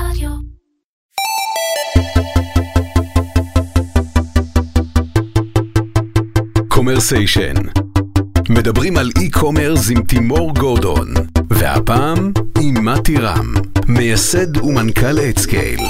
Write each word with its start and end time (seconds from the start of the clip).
רדיו. 0.00 0.30
קומרסיישן. 6.68 7.54
מדברים 8.48 8.96
על 8.96 9.10
e-commerce 9.18 9.90
עם 9.90 10.02
תימור 10.02 10.54
גורדון, 10.54 11.14
והפעם 11.50 12.32
עם 12.60 12.84
מתי 12.84 13.16
רם, 13.16 13.54
מייסד 13.88 14.56
ומנכ"ל 14.56 15.18
אדסקייל. 15.18 15.80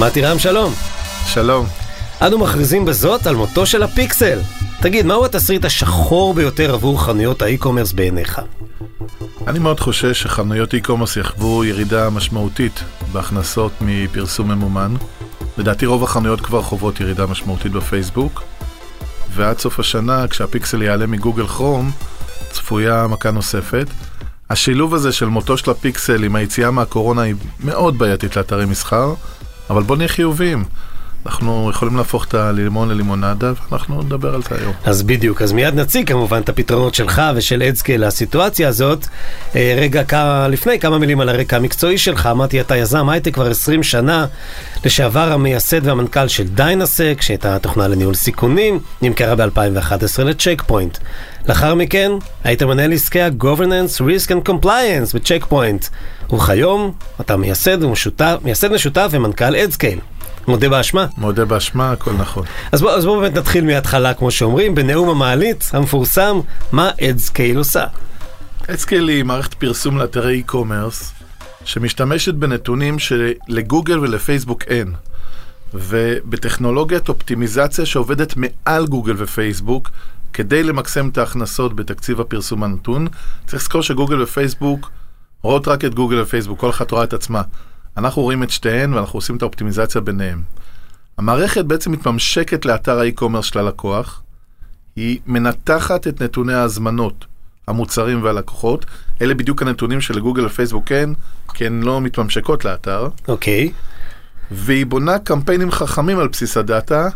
מתי 0.00 0.22
רם, 0.22 0.38
שלום. 0.38 0.72
שלום. 1.26 1.66
אנו 2.22 2.38
מכריזים 2.38 2.84
בזאת 2.84 3.26
על 3.26 3.36
מותו 3.36 3.66
של 3.66 3.82
הפיקסל. 3.82 4.38
תגיד, 4.82 5.06
מהו 5.06 5.24
התסריט 5.24 5.64
השחור 5.64 6.34
ביותר 6.34 6.74
עבור 6.74 7.04
חנויות 7.04 7.42
ה-e-commerce 7.42 7.92
בעיניך? 7.92 8.40
אני 9.46 9.58
מאוד 9.58 9.80
חושש 9.80 10.22
שחנויות 10.22 10.74
e-commerce 10.74 11.20
יחוו 11.20 11.64
ירידה 11.64 12.10
משמעותית 12.10 12.82
בהכנסות 13.12 13.72
מפרסום 13.80 14.50
ממומן. 14.50 14.94
לדעתי 15.58 15.86
רוב 15.86 16.04
החנויות 16.04 16.40
כבר 16.40 16.62
חוות 16.62 17.00
ירידה 17.00 17.26
משמעותית 17.26 17.72
בפייסבוק, 17.72 18.42
ועד 19.34 19.58
סוף 19.58 19.80
השנה, 19.80 20.28
כשהפיקסל 20.28 20.82
יעלה 20.82 21.06
מגוגל 21.06 21.46
כרום, 21.46 21.90
צפויה 22.50 23.06
מכה 23.06 23.30
נוספת. 23.30 23.86
השילוב 24.50 24.94
הזה 24.94 25.12
של 25.12 25.26
מותו 25.26 25.56
של 25.56 25.70
הפיקסל 25.70 26.24
עם 26.24 26.36
היציאה 26.36 26.70
מהקורונה 26.70 27.22
היא 27.22 27.34
מאוד 27.64 27.98
בעייתית 27.98 28.36
לאתרי 28.36 28.66
מסחר, 28.66 29.14
אבל 29.70 29.82
בוא 29.82 29.96
נהיה 29.96 30.08
חיוביים. 30.08 30.64
אנחנו 31.26 31.70
יכולים 31.70 31.96
להפוך 31.96 32.24
את 32.24 32.34
הלימון 32.34 32.88
ללימונדה, 32.88 33.52
ואנחנו 33.70 34.02
נדבר 34.02 34.34
על 34.34 34.42
זה 34.42 34.56
היום. 34.60 34.72
אז 34.84 35.02
בדיוק, 35.02 35.42
אז 35.42 35.52
מיד 35.52 35.74
נציג 35.74 36.08
כמובן 36.08 36.40
את 36.40 36.48
הפתרונות 36.48 36.94
שלך 36.94 37.22
ושל 37.34 37.62
אדסקייל 37.62 38.06
לסיטואציה 38.06 38.68
הזאת. 38.68 39.06
אה, 39.56 39.74
רגע 39.80 40.04
כמה, 40.04 40.48
לפני 40.48 40.78
כמה 40.78 40.98
מילים 40.98 41.20
על 41.20 41.28
הרקע 41.28 41.56
המקצועי 41.56 41.98
שלך, 41.98 42.26
אמרתי 42.26 42.60
אתה 42.60 42.76
יזם 42.76 43.08
הייטק 43.08 43.34
כבר 43.34 43.50
20 43.50 43.82
שנה, 43.82 44.26
לשעבר 44.84 45.32
המייסד 45.32 45.86
והמנכ"ל 45.86 46.28
של 46.28 46.48
Dynasec, 46.48 47.18
שהייתה 47.20 47.58
תוכנה 47.58 47.88
לניהול 47.88 48.14
סיכונים, 48.14 48.80
נמכרה 49.02 49.34
ב-2011 49.34 50.22
לצ'ק 50.24 50.62
פוינט. 50.66 50.98
לאחר 51.48 51.74
מכן 51.74 52.12
היית 52.44 52.62
מנהל 52.62 52.92
עסקי 52.92 53.20
ה-Governance, 53.20 54.00
Risk 54.00 54.28
and 54.28 54.48
Compliance 54.48 55.14
בצ'ק 55.14 55.44
פוינט. 55.48 55.86
וכיום 56.32 56.92
אתה 57.20 57.36
מייסד 57.36 57.84
ומשותף, 57.84 58.36
מייסד 58.44 58.72
משותף 58.72 59.08
ומנכ"ל 59.10 59.56
אדסקייל. 59.56 59.98
מודה 60.48 60.68
באשמה. 60.68 61.06
מודה 61.16 61.44
באשמה, 61.44 61.92
הכל 61.92 62.12
נכון. 62.12 62.44
אז 62.72 62.82
בואו 62.82 63.02
בוא 63.02 63.20
באמת 63.20 63.36
נתחיל 63.36 63.64
מההתחלה, 63.64 64.14
כמו 64.14 64.30
שאומרים, 64.30 64.74
בנאום 64.74 65.08
המעלית 65.08 65.70
המפורסם, 65.72 66.40
מה 66.72 66.90
אדסקייל 67.02 67.56
עושה. 67.56 67.84
אדסקייל 68.70 69.08
היא 69.08 69.24
מערכת 69.24 69.54
פרסום 69.54 69.98
לאתרי 69.98 70.42
e-commerce, 70.46 71.24
שמשתמשת 71.64 72.34
בנתונים 72.34 72.96
שלגוגל 72.98 73.98
ולפייסבוק 73.98 74.62
אין. 74.62 74.94
ובטכנולוגיית 75.74 77.08
אופטימיזציה 77.08 77.86
שעובדת 77.86 78.34
מעל 78.36 78.86
גוגל 78.86 79.14
ופייסבוק, 79.16 79.90
כדי 80.32 80.62
למקסם 80.62 81.08
את 81.08 81.18
ההכנסות 81.18 81.76
בתקציב 81.76 82.20
הפרסום 82.20 82.64
הנתון, 82.64 83.06
צריך 83.46 83.62
לזכור 83.62 83.82
שגוגל 83.82 84.22
ופייסבוק 84.22 84.90
רואות 85.42 85.68
רק 85.68 85.84
את 85.84 85.94
גוגל 85.94 86.20
ופייסבוק, 86.20 86.60
כל 86.60 86.70
אחת 86.70 86.90
רואה 86.90 87.04
את 87.04 87.12
עצמה. 87.12 87.42
אנחנו 88.00 88.22
רואים 88.22 88.42
את 88.42 88.50
שתיהן 88.50 88.94
ואנחנו 88.94 89.16
עושים 89.16 89.36
את 89.36 89.42
האופטימיזציה 89.42 90.00
ביניהם. 90.00 90.42
המערכת 91.18 91.64
בעצם 91.64 91.92
מתממשקת 91.92 92.64
לאתר 92.64 92.98
האי-קומרס 92.98 93.44
של 93.44 93.58
הלקוח, 93.58 94.22
היא 94.96 95.18
מנתחת 95.26 96.06
את 96.06 96.22
נתוני 96.22 96.54
ההזמנות, 96.54 97.24
המוצרים 97.68 98.22
והלקוחות, 98.22 98.86
אלה 99.22 99.34
בדיוק 99.34 99.62
הנתונים 99.62 100.00
שלגוגל 100.00 100.46
ופייסבוק 100.46 100.88
כן, 100.88 101.10
כי 101.54 101.66
הן 101.66 101.82
לא 101.82 102.00
מתממשקות 102.00 102.64
לאתר, 102.64 103.08
אוקיי. 103.28 103.72
והיא 104.50 104.86
בונה 104.86 105.18
קמפיינים 105.18 105.70
חכמים 105.70 106.18
על 106.18 106.28
בסיס 106.28 106.56
הדאטה, 106.56 107.08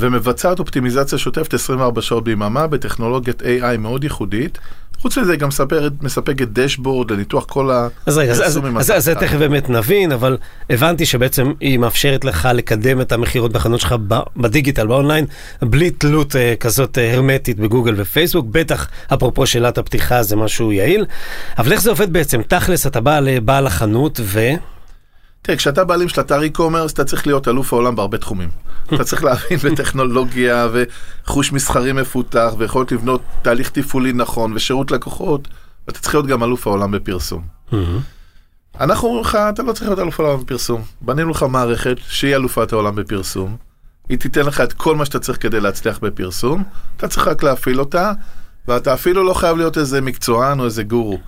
ומבצעת 0.00 0.58
אופטימיזציה 0.58 1.18
שוטפת 1.18 1.54
24 1.54 2.02
שעות 2.02 2.24
ביממה 2.24 2.66
בטכנולוגיית 2.66 3.42
AI 3.42 3.76
מאוד 3.78 4.04
ייחודית. 4.04 4.58
חוץ 4.98 5.18
מזה 5.18 5.32
היא 5.32 5.40
גם 5.40 5.48
מספרת, 5.48 5.92
מספקת 6.02 6.48
דשבורד 6.48 7.10
לניתוח 7.10 7.44
כל 7.44 7.70
אז 8.06 8.18
רגע, 8.18 8.32
אז- 8.32 8.40
אז. 8.40 8.58
אז- 8.76 8.90
אז 8.90 9.04
זה 9.04 9.14
תכף 9.14 9.36
באמת 9.38 9.70
נבין, 9.70 10.12
אבל 10.12 10.36
הבנתי 10.70 11.06
שבעצם 11.06 11.52
היא 11.60 11.78
מאפשרת 11.78 12.24
לך 12.24 12.48
לקדם 12.54 13.00
את 13.00 13.12
המכירות 13.12 13.52
בחנות 13.52 13.80
שלך 13.80 13.94
ב- 14.08 14.18
בדיגיטל, 14.36 14.86
באונליין, 14.86 15.26
בלי 15.62 15.90
תלות 15.90 16.36
אה, 16.36 16.54
כזאת 16.60 16.98
אה, 16.98 17.14
הרמטית 17.14 17.58
בגוגל 17.60 17.94
ופייסבוק, 17.96 18.46
בטח 18.50 18.88
אפרופו 19.14 19.46
שאלת 19.46 19.78
הפתיחה 19.78 20.22
זה 20.22 20.36
משהו 20.36 20.72
יעיל. 20.72 21.06
אבל 21.58 21.72
איך 21.72 21.80
זה 21.82 21.90
עובד 21.90 22.12
בעצם? 22.12 22.42
תכלס, 22.42 22.86
אתה 22.86 23.00
בא 23.00 23.20
לבעל 23.20 23.66
החנות 23.66 24.20
ו... 24.22 24.40
תראה, 25.42 25.56
כשאתה 25.58 25.84
בעלים 25.84 26.08
של 26.08 26.20
אתר 26.20 26.40
e-commerce, 26.42 26.92
אתה 26.94 27.04
צריך 27.04 27.26
להיות 27.26 27.48
אלוף 27.48 27.72
העולם 27.72 27.96
בהרבה 27.96 28.18
תחומים. 28.18 28.48
אתה 28.94 29.04
צריך 29.04 29.24
להבין 29.24 29.58
בטכנולוגיה 29.64 30.68
וחוש 30.72 31.52
מסחרי 31.52 31.92
מפותח, 31.92 32.52
ויכולת 32.58 32.92
לבנות 32.92 33.20
תהליך 33.42 33.70
תפעולי 33.70 34.12
נכון 34.12 34.52
ושירות 34.54 34.90
לקוחות, 34.90 35.48
ואתה 35.86 35.98
צריך 35.98 36.14
להיות 36.14 36.26
גם 36.26 36.42
אלוף 36.42 36.66
העולם 36.66 36.90
בפרסום. 36.90 37.42
אנחנו 38.80 39.08
אומרים 39.08 39.24
לך, 39.24 39.38
אתה 39.48 39.62
לא 39.62 39.72
צריך 39.72 39.86
להיות 39.86 39.98
אלוף 39.98 40.20
העולם 40.20 40.40
בפרסום. 40.40 40.82
בנינו 41.00 41.30
לך 41.30 41.42
מערכת 41.42 41.96
שהיא 42.08 42.36
אלופת 42.36 42.72
העולם 42.72 42.94
בפרסום. 42.94 43.56
היא 44.08 44.18
תיתן 44.18 44.46
לך 44.46 44.60
את 44.60 44.72
כל 44.72 44.96
מה 44.96 45.04
שאתה 45.04 45.18
צריך 45.18 45.42
כדי 45.42 45.60
להצליח 45.60 45.98
בפרסום, 45.98 46.64
אתה 46.96 47.08
צריך 47.08 47.28
רק 47.28 47.42
להפעיל 47.42 47.80
אותה, 47.80 48.12
ואתה 48.68 48.94
אפילו 48.94 49.24
לא 49.24 49.34
חייב 49.34 49.56
להיות 49.56 49.78
איזה 49.78 50.00
מקצוען 50.00 50.60
או 50.60 50.64
איזה 50.64 50.82
גורו. 50.82 51.18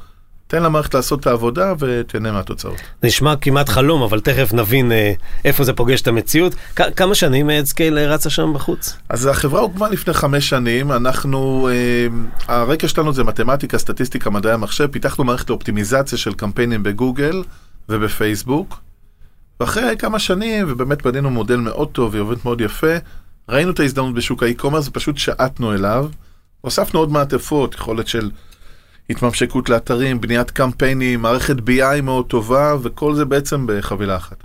תן 0.52 0.62
למערכת 0.62 0.94
לעשות 0.94 1.20
את 1.20 1.26
העבודה 1.26 1.72
ותהנה 1.78 2.32
מהתוצאות. 2.32 2.76
נשמע 3.02 3.36
כמעט 3.36 3.68
חלום, 3.68 4.02
אבל 4.02 4.20
תכף 4.20 4.52
נבין 4.52 4.92
אה, 4.92 5.12
איפה 5.44 5.64
זה 5.64 5.72
פוגש 5.72 6.00
את 6.00 6.08
המציאות. 6.08 6.54
כ- 6.76 6.80
כמה 6.96 7.14
שנים 7.14 7.50
אדסקייל 7.50 7.98
רצה 7.98 8.30
שם 8.30 8.52
בחוץ? 8.54 8.96
אז 9.08 9.26
החברה 9.26 9.60
הוקמה 9.60 9.88
לפני 9.88 10.14
חמש 10.14 10.48
שנים, 10.48 10.92
אנחנו, 10.92 11.68
אה, 11.72 12.06
הרקע 12.56 12.88
שלנו 12.88 13.12
זה 13.12 13.24
מתמטיקה, 13.24 13.78
סטטיסטיקה, 13.78 14.30
מדעי 14.30 14.52
המחשב, 14.52 14.86
פיתחנו 14.86 15.24
מערכת 15.24 15.50
לאופטימיזציה 15.50 16.18
של 16.18 16.34
קמפיינים 16.34 16.82
בגוגל 16.82 17.42
ובפייסבוק, 17.88 18.80
ואחרי 19.60 19.96
כמה 19.98 20.18
שנים, 20.18 20.66
ובאמת 20.68 21.02
בנינו 21.02 21.30
מודל 21.30 21.56
מאוד 21.56 21.88
טוב 21.88 22.14
ועובד 22.14 22.36
מאוד 22.44 22.60
יפה, 22.60 22.94
ראינו 23.48 23.70
את 23.70 23.80
ההזדמנות 23.80 24.14
בשוק 24.14 24.42
האי-קומרס 24.42 24.88
ופשוט 24.88 25.18
שעטנו 25.18 25.74
אליו, 25.74 26.08
הוספנו 26.60 27.00
עוד 27.00 27.12
מעטפות, 27.12 27.74
יכולת 27.74 28.08
של 28.08 28.30
התממשקות 29.10 29.68
לאתרים, 29.68 30.20
בניית 30.20 30.50
קמפיינים, 30.50 31.22
מערכת 31.22 31.56
BI 31.56 32.00
מאוד 32.02 32.26
טובה, 32.26 32.74
וכל 32.82 33.14
זה 33.14 33.24
בעצם 33.24 33.66
בחבילה 33.68 34.16
אחת. 34.16 34.36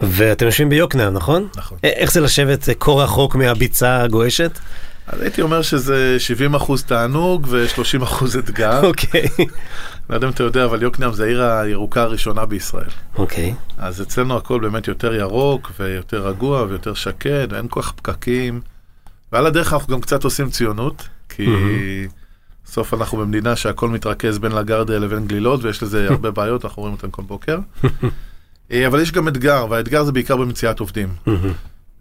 ואתם 0.00 0.46
יושבים 0.46 0.68
ביוקנעם, 0.68 1.14
נכון? 1.14 1.48
נכון. 1.56 1.78
איך 1.82 2.12
זה 2.12 2.20
לשבת 2.20 2.68
אה, 2.68 2.74
כה 2.74 2.92
רחוק 2.92 3.34
מהביצה 3.34 4.02
הגועשת? 4.02 4.58
אז 5.06 5.20
הייתי 5.20 5.42
אומר 5.42 5.62
שזה 5.62 6.16
70% 6.54 6.72
תענוג 6.86 7.46
ו-30% 7.50 8.38
אתגר. 8.38 8.86
אוקיי. 8.86 9.26
לא 10.10 10.14
יודע 10.14 10.26
אם 10.26 10.32
אתה 10.32 10.42
יודע, 10.42 10.64
אבל 10.64 10.82
יוקנעם 10.82 11.12
זה 11.12 11.24
העיר 11.24 11.42
הירוקה 11.42 12.02
הראשונה 12.02 12.46
בישראל. 12.46 12.90
אוקיי. 13.16 13.54
אז 13.78 14.02
אצלנו 14.02 14.36
הכל 14.36 14.60
באמת 14.60 14.88
יותר 14.88 15.14
ירוק 15.14 15.72
ויותר 15.80 16.26
רגוע 16.28 16.62
ויותר 16.62 16.94
שקט, 16.94 17.48
ואין 17.52 17.66
כל 17.68 17.82
כך 17.82 17.92
פקקים. 17.92 18.60
ועל 19.32 19.46
הדרך 19.46 19.72
אנחנו 19.72 19.94
גם 19.94 20.00
קצת 20.00 20.24
עושים 20.24 20.50
ציונות, 20.50 21.08
כי 21.28 21.46
בסוף 22.66 22.94
אנחנו 22.94 23.18
במדינה 23.18 23.56
שהכל 23.56 23.88
מתרכז 23.88 24.38
בין 24.38 24.52
לגרדיה 24.52 24.98
לבין 24.98 25.26
גלילות, 25.26 25.64
ויש 25.64 25.82
לזה 25.82 26.06
הרבה 26.10 26.30
בעיות, 26.30 26.64
אנחנו 26.64 26.82
רואים 26.82 26.94
אותן 26.94 27.08
כל 27.10 27.22
בוקר. 27.22 27.58
אה, 28.72 28.86
אבל 28.86 29.00
יש 29.00 29.12
גם 29.12 29.28
אתגר, 29.28 29.66
והאתגר 29.70 30.04
זה 30.04 30.12
בעיקר 30.12 30.36
במציאת 30.36 30.80
עובדים. 30.80 31.08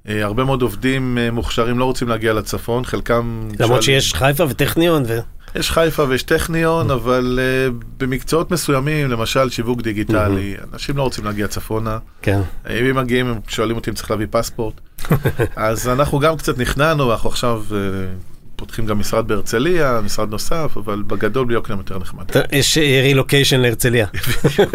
אה, 0.10 0.24
הרבה 0.26 0.44
מאוד 0.44 0.62
עובדים 0.62 1.18
אה, 1.18 1.32
מוכשרים 1.32 1.80
לא 1.80 1.86
רוצים 1.86 2.08
להגיע 2.08 2.34
לצפון, 2.34 2.86
חלקם... 2.86 3.50
למרות 3.60 3.84
שואלים- 3.84 4.02
שיש 4.02 4.14
חיפה 4.14 4.44
וטכניון 4.50 5.04
ו... 5.08 5.20
יש 5.56 5.72
חיפה 5.72 6.04
ויש 6.10 6.24
טכניון, 6.24 6.92
אבל 6.92 7.40
uh, 7.40 7.84
במקצועות 7.98 8.52
מסוימים, 8.52 9.10
למשל 9.12 9.50
שיווק 9.50 9.82
דיגיטלי, 9.82 10.56
אנשים 10.74 10.98
לא 10.98 11.02
רוצים 11.04 11.26
להגיע 11.26 11.48
צפונה. 11.48 11.98
כן. 12.22 12.42
אם 12.70 12.86
הם 12.86 12.96
מגיעים, 12.96 13.28
הם 13.28 13.40
שואלים 13.48 13.76
אותי 13.76 13.90
אם 13.90 13.96
צריך 13.96 14.12
להביא 14.12 14.28
פספורט. 14.32 14.74
אז 15.56 15.88
אנחנו 15.88 16.20
גם 16.20 16.38
קצת 16.38 16.58
נכנענו, 16.58 17.12
אנחנו 17.12 17.30
עכשיו 17.30 17.64
uh, 17.70 17.74
פותחים 18.56 18.86
גם 18.86 19.00
משרד 19.00 19.28
בהרצליה, 19.28 20.00
משרד 20.04 20.30
נוסף, 20.30 20.78
אבל 20.78 21.04
בגדול 21.08 21.46
ביוקנעם 21.46 21.78
יותר 21.78 22.00
נחמד. 22.00 22.26
יש 22.52 22.78
רילוקיישן 22.78 23.60
להרצליה. 23.60 24.08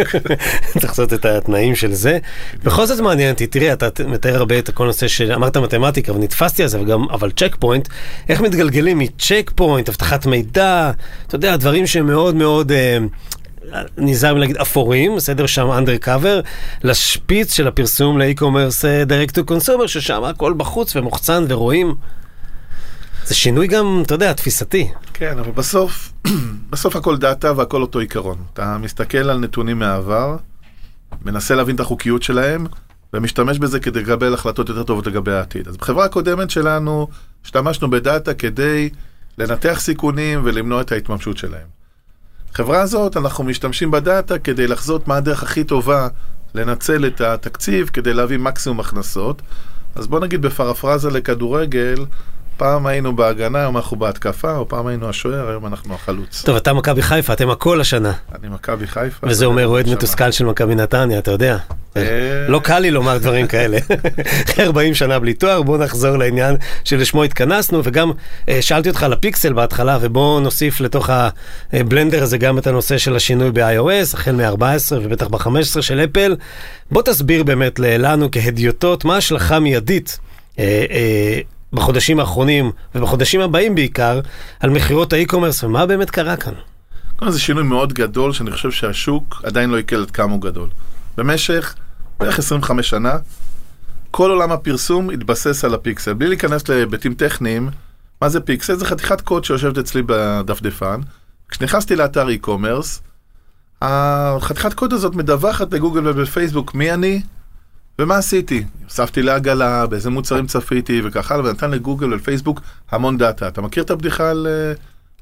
צריך 0.81 0.85
לעשות 0.85 1.13
את 1.13 1.25
התנאים 1.25 1.77
של 1.77 1.93
זה. 1.93 2.19
בכל 2.65 2.87
זאת 2.87 3.01
מעניין 3.01 3.33
אותי, 3.33 3.47
תראה, 3.47 3.73
אתה 3.73 3.89
מתאר 4.09 4.37
הרבה 4.37 4.59
את 4.59 4.71
כל 4.71 4.85
הנושא 4.85 5.09
של, 5.09 5.33
אמרת 5.33 5.57
מתמטיקה 5.57 6.13
ונתפסתי 6.13 6.63
על 6.63 6.69
זה, 6.69 6.79
אבל 7.11 7.31
צ'ק 7.31 7.57
פוינט, 7.59 7.89
איך 8.29 8.41
מתגלגלים 8.41 8.99
מצ'ק 8.99 9.51
פוינט, 9.55 9.89
אבטחת 9.89 10.27
מידע, 10.27 10.91
אתה 11.27 11.35
יודע, 11.35 11.57
דברים 11.57 11.87
שהם 11.87 12.07
מאוד 12.07 12.35
מאוד... 12.35 12.73
אה, 12.73 12.99
נזהר 13.99 14.35
מלהגיד 14.35 14.57
אפורים, 14.57 15.17
בסדר 15.17 15.47
שם 15.47 15.71
undercover, 15.71 16.47
לשפיץ 16.85 17.55
של 17.55 17.69
הפרסום 17.69 18.19
ל-e-commerce 18.19 18.85
direct 18.85 19.33
to 19.33 19.51
consumer, 19.51 19.87
ששם 19.87 20.25
הכל 20.25 20.53
בחוץ 20.57 20.97
ומוחצן 20.97 21.45
ורואים. 21.49 21.95
זה 23.27 23.35
שינוי 23.35 23.67
גם, 23.67 24.03
אתה 24.07 24.15
יודע, 24.15 24.33
תפיסתי. 24.33 24.89
כן, 25.15 25.39
אבל 25.39 25.51
בסוף, 25.51 26.13
בסוף 26.71 26.97
הכל 26.97 27.17
דאטה 27.17 27.53
והכל 27.57 27.83
אותו 27.83 27.99
עיקרון. 27.99 28.39
אתה 28.53 28.79
מסתכל 28.79 29.31
על 29.31 29.39
נתונים 29.39 29.79
מהעבר, 29.79 30.37
מנסה 31.25 31.55
להבין 31.55 31.75
את 31.75 31.81
החוקיות 31.81 32.23
שלהם, 32.23 32.67
ומשתמש 33.15 33.59
בזה 33.59 33.81
כדי 33.81 34.01
לקבל 34.03 34.35
החלטות 34.35 34.69
יותר 34.69 34.83
טובות 34.83 35.07
לגבי 35.07 35.33
העתיד. 35.33 35.69
אז 35.69 35.77
בחברה 35.77 36.05
הקודמת 36.05 36.51
שלנו, 36.51 37.09
השתמשנו 37.45 37.91
בדאטה 37.91 38.35
כדי 38.35 38.91
לנתח 39.39 39.81
סיכונים 39.81 40.41
ולמנוע 40.45 40.81
את 40.81 40.93
ההתממשות 40.93 41.37
שלהם. 41.37 41.67
חברה 42.55 42.81
הזאת, 42.81 43.17
אנחנו 43.17 43.45
משתמשים 43.45 43.91
בדאטה 43.91 44.39
כדי 44.39 44.67
לחזות 44.67 45.09
מה 45.09 45.17
הדרך 45.17 45.43
הכי 45.43 45.65
טובה 45.65 46.09
לנצל 46.55 47.07
את 47.07 47.21
התקציב 47.21 47.89
כדי 47.93 48.15
להביא 48.15 48.39
מקסימום 48.39 48.81
הכנסות. 48.81 49.43
אז 49.95 50.07
בוא 50.07 50.21
נגיד 50.21 50.43
בפרפרזה 50.43 51.11
לכדורגל, 51.11 52.05
פעם 52.61 52.87
היינו 52.87 53.17
בהגנה, 53.17 53.59
היום 53.59 53.77
אנחנו 53.77 53.97
בהתקפה, 53.97 54.57
או 54.57 54.69
פעם 54.69 54.87
היינו 54.87 55.09
השוער, 55.09 55.49
היום 55.49 55.67
אנחנו 55.67 55.95
החלוץ. 55.95 56.43
טוב, 56.43 56.57
אתה 56.57 56.73
מכבי 56.73 57.03
חיפה, 57.03 57.33
אתם 57.33 57.51
הכל 57.51 57.81
השנה. 57.81 58.13
אני 58.35 58.49
מכבי 58.49 58.87
חיפה. 58.87 59.27
וזה 59.27 59.47
אומר 59.47 59.67
אוהד. 59.67 59.89
מתוסכל 59.89 60.31
של 60.31 60.45
מכבי 60.45 60.75
נתניה, 60.75 61.19
אתה 61.19 61.31
יודע. 61.31 61.57
אה. 61.97 62.03
לא 62.49 62.61
קל 62.65 62.79
לי 62.79 62.91
לומר 62.91 63.19
דברים 63.19 63.47
כאלה. 63.47 63.79
אחרי 64.51 64.65
40 64.65 64.95
שנה 64.95 65.19
בלי 65.19 65.35
תואר, 65.35 65.63
בוא 65.63 65.79
נחזור 65.79 66.17
לעניין 66.17 66.57
שלשמו 66.85 67.25
התכנסנו, 67.25 67.81
וגם 67.85 68.13
אה, 68.49 68.63
שאלתי 68.63 68.89
אותך 68.89 69.03
על 69.03 69.13
הפיקסל 69.13 69.53
בהתחלה, 69.53 69.99
ובוא 70.01 70.41
נוסיף 70.41 70.81
לתוך 70.81 71.11
הבלנדר 71.73 72.23
הזה 72.23 72.39
גם 72.39 72.59
את 72.59 72.67
הנושא 72.67 72.99
של 72.99 73.17
השינוי 73.17 73.51
ב-iOS, 73.51 74.15
החל 74.15 74.33
מ-14 74.33 74.93
ובטח 75.03 75.27
ב-15 75.27 75.83
של 75.83 76.01
אפל. 76.01 76.37
בוא 76.91 77.03
תסביר 77.03 77.43
באמת 77.43 77.79
לנו 77.79 78.29
כהדיוטות, 78.33 79.05
מה 79.05 79.15
ההשלכה 79.15 79.61
מיידית. 79.61 80.19
בחודשים 81.73 82.21
האחרונים 82.21 82.73
ובחודשים 82.95 83.41
הבאים 83.41 83.75
בעיקר, 83.75 84.21
על 84.61 84.71
מכירות 84.71 85.13
האי-קומרס 85.13 85.65
ומה 85.65 85.87
באמת 85.87 86.11
קרה 86.11 86.37
כאן. 86.37 86.53
זה 87.29 87.41
שינוי 87.41 87.63
מאוד 87.63 87.93
גדול, 87.93 88.33
שאני 88.33 88.51
חושב 88.51 88.71
שהשוק 88.71 89.41
עדיין 89.45 89.71
לא 89.71 89.77
עיכל 89.77 89.97
עד 89.97 90.11
כמה 90.11 90.33
הוא 90.33 90.41
גדול. 90.41 90.69
במשך 91.17 91.75
בערך 92.21 92.39
25 92.39 92.91
שנה, 92.91 93.13
כל 94.11 94.31
עולם 94.31 94.53
הפרסום 94.53 95.11
התבסס 95.11 95.65
על 95.65 95.75
הפיקסל. 95.75 96.13
בלי 96.13 96.29
להיכנס 96.29 96.69
להיבטים 96.69 97.15
טכניים, 97.15 97.71
מה 98.23 98.29
זה 98.29 98.41
פיקסל? 98.41 98.75
זה 98.75 98.85
חתיכת 98.85 99.21
קוד 99.21 99.45
שיושבת 99.45 99.79
אצלי 99.79 100.03
בדפדפן. 100.07 101.01
כשנכנסתי 101.49 101.97
לאתר 101.97 102.27
e-commerce, 102.29 103.01
החתיכת 103.83 104.75
קוד 104.75 104.93
הזאת 104.93 105.15
מדווחת 105.15 105.73
לגוגל 105.73 106.09
ובפייסבוק 106.09 106.75
מי 106.75 106.93
אני 106.93 107.23
ומה 108.01 108.17
עשיתי. 108.17 108.65
הוספתי 108.85 109.23
לעגלה, 109.23 109.87
באיזה 109.87 110.11
מוצרים 110.11 110.47
צפיתי 110.47 111.01
וכך 111.05 111.33
הלאה, 111.33 111.45
ונתן 111.45 111.71
לגוגל 111.71 112.13
ולפייסבוק 112.13 112.61
המון 112.91 113.19
דאטה. 113.19 113.49
אתה 113.49 113.61
מכיר 113.61 113.83
את 113.83 113.91
הבדיחה 113.91 114.31
על 114.31 114.47
אה, 114.51 114.73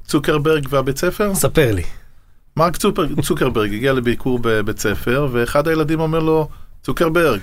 צוקרברג 0.05 0.67
והבית 0.69 0.97
ספר? 0.97 1.35
ספר 1.35 1.71
לי. 1.71 1.83
מרק 2.57 2.77
צוקרברג 3.21 3.73
הגיע 3.73 3.93
לביקור 3.93 4.39
בבית 4.41 4.79
ספר, 4.79 5.27
ואחד 5.31 5.67
הילדים 5.67 5.99
אומר 5.99 6.19
לו, 6.19 6.49
צוקרברג, 6.83 7.39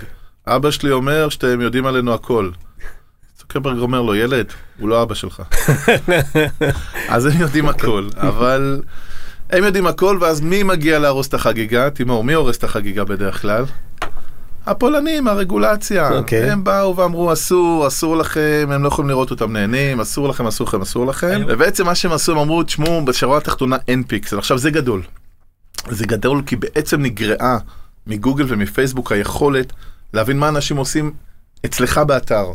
אבא 0.46 0.70
שלי 0.70 0.90
אומר 0.90 1.28
שאתם 1.28 1.60
יודעים 1.60 1.86
עלינו 1.86 2.14
הכל. 2.14 2.50
צוקרברג 3.34 3.78
אומר 3.78 4.02
לו, 4.02 4.14
ילד, 4.14 4.46
הוא 4.78 4.88
לא 4.88 5.02
אבא 5.02 5.14
שלך. 5.14 5.42
אז 7.08 7.26
הם 7.26 7.40
יודעים 7.40 7.68
הכל, 7.68 8.08
אבל 8.16 8.82
הם 9.50 9.64
יודעים 9.64 9.86
הכל, 9.86 10.18
ואז 10.20 10.40
מי 10.40 10.62
מגיע 10.62 10.98
להרוס 10.98 11.28
את 11.28 11.34
החגיגה? 11.34 11.90
תימור, 11.90 12.24
מי 12.24 12.32
הורס 12.32 12.58
את 12.58 12.64
החגיגה 12.64 13.04
בדרך 13.04 13.42
כלל? 13.42 13.64
הפולנים, 14.66 15.28
הרגולציה. 15.28 16.10
אוקיי. 16.12 16.50
הם 16.50 16.64
באו 16.64 16.96
ואמרו, 16.96 17.32
אסור, 17.32 17.86
אסור 17.86 18.16
לכם, 18.16 18.68
הם 18.72 18.82
לא 18.82 18.88
יכולים 18.88 19.08
לראות 19.08 19.30
אותם 19.30 19.52
נהנים, 19.52 20.00
אסור 20.00 20.28
לכם, 20.28 20.46
אסור 20.46 20.66
לכם, 20.66 20.82
אסור 20.82 21.06
לכם. 21.06 21.42
ובעצם 21.48 21.86
מה 21.86 21.94
שהם 21.94 22.12
עשו, 22.12 22.32
הם 22.32 22.38
אמרו, 22.38 22.62
תשמעו, 22.62 23.04
בשורה 23.04 23.38
התחתונה 23.38 23.76
אין 23.88 24.02
פיקסל. 24.02 24.38
עכשיו, 24.38 24.58
זה 24.58 24.70
גדול. 24.70 25.02
זה 25.90 26.06
גדול 26.06 26.42
כי 26.46 26.56
בעצם 26.56 27.02
נגרעה 27.02 27.58
מגוגל 28.06 28.44
ומפייסבוק 28.48 29.12
היכולת 29.12 29.72
להבין 30.14 30.38
מה 30.38 30.48
אנשים 30.48 30.76
עושים 30.76 31.12
אצלך 31.66 31.98
באתר. 31.98 32.46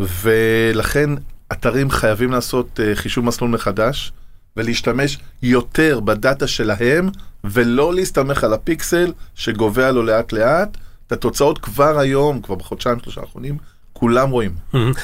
ולכן 0.00 1.10
אתרים 1.52 1.90
חייבים 1.90 2.30
לעשות 2.30 2.80
uh, 2.80 2.96
חישוב 2.96 3.24
מסלול 3.24 3.50
מחדש 3.50 4.12
ולהשתמש 4.56 5.18
יותר 5.42 6.00
בדאטה 6.00 6.46
שלהם 6.46 7.08
ולא 7.44 7.94
להסתמך 7.94 8.44
על 8.44 8.52
הפיקסל 8.52 9.12
שגובה 9.34 9.90
לו 9.90 10.02
לאט 10.02 10.32
לאט. 10.32 10.76
את 11.06 11.12
התוצאות 11.12 11.58
כבר 11.58 11.98
היום, 11.98 12.40
כבר 12.40 12.54
בחודשיים 12.54 12.98
שלושה 13.02 13.20
האחרונים, 13.20 13.56
כולם 13.92 14.30
רואים. 14.30 14.50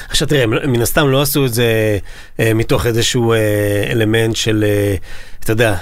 עכשיו 0.09 0.27
תראה, 0.27 0.43
הם 0.43 0.71
מן 0.71 0.81
הסתם 0.81 1.07
לא 1.09 1.21
עשו 1.21 1.45
את 1.45 1.53
זה 1.53 1.97
אה, 2.39 2.53
מתוך 2.53 2.85
איזשהו 2.85 3.33
אה, 3.33 3.37
אלמנט 3.91 4.35
של, 4.35 4.63
אה, 4.67 4.95
אתה 5.39 5.51
יודע, 5.51 5.75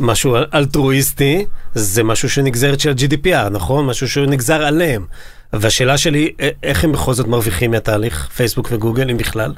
משהו 0.00 0.36
אלטרואיסטי, 0.54 1.46
זה 1.74 2.02
משהו 2.04 2.30
שנגזרת 2.30 2.80
של 2.80 2.90
ה-GDPR, 2.90 3.48
נכון? 3.50 3.86
משהו 3.86 4.08
שנגזר 4.08 4.62
עליהם. 4.62 5.06
והשאלה 5.52 5.98
שלי, 5.98 6.32
איך 6.62 6.84
הם 6.84 6.92
בכל 6.92 7.14
זאת 7.14 7.26
מרוויחים 7.26 7.70
מהתהליך, 7.70 8.28
פייסבוק 8.36 8.68
וגוגל, 8.72 9.10
אם 9.10 9.16
בכלל? 9.16 9.54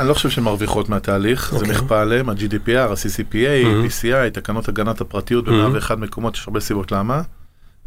אני 0.00 0.08
לא 0.08 0.14
חושב 0.14 0.30
שהן 0.30 0.44
מרוויחות 0.44 0.88
מהתהליך, 0.88 1.50
זה 1.50 1.56
אוקיי. 1.56 1.70
נכפה 1.70 2.00
עליהם, 2.00 2.28
ה-GDPR, 2.28 2.70
ה-CCPA, 2.78 3.34
Mhm. 3.34 3.86
PCI, 4.04 4.30
תקנות 4.32 4.68
הגנת 4.68 5.00
הפרטיות 5.00 5.48
Mhm. 5.48 5.50
ב-101 5.50 5.94
מקומות, 5.96 6.34
יש 6.34 6.44
הרבה 6.46 6.60
סיבות 6.60 6.92
למה. 6.92 7.22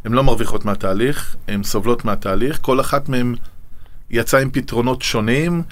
הן 0.04 0.12
לא 0.12 0.24
מרוויחות 0.24 0.64
מהתהליך, 0.64 1.36
הן 1.48 1.62
סובלות 1.62 2.04
מהתהליך, 2.04 2.58
כל 2.62 2.80
אחת 2.80 3.08
מהן 3.08 3.34
יצאה 4.10 4.40
עם 4.40 4.50
פתרונות 4.50 5.02
שונים. 5.02 5.62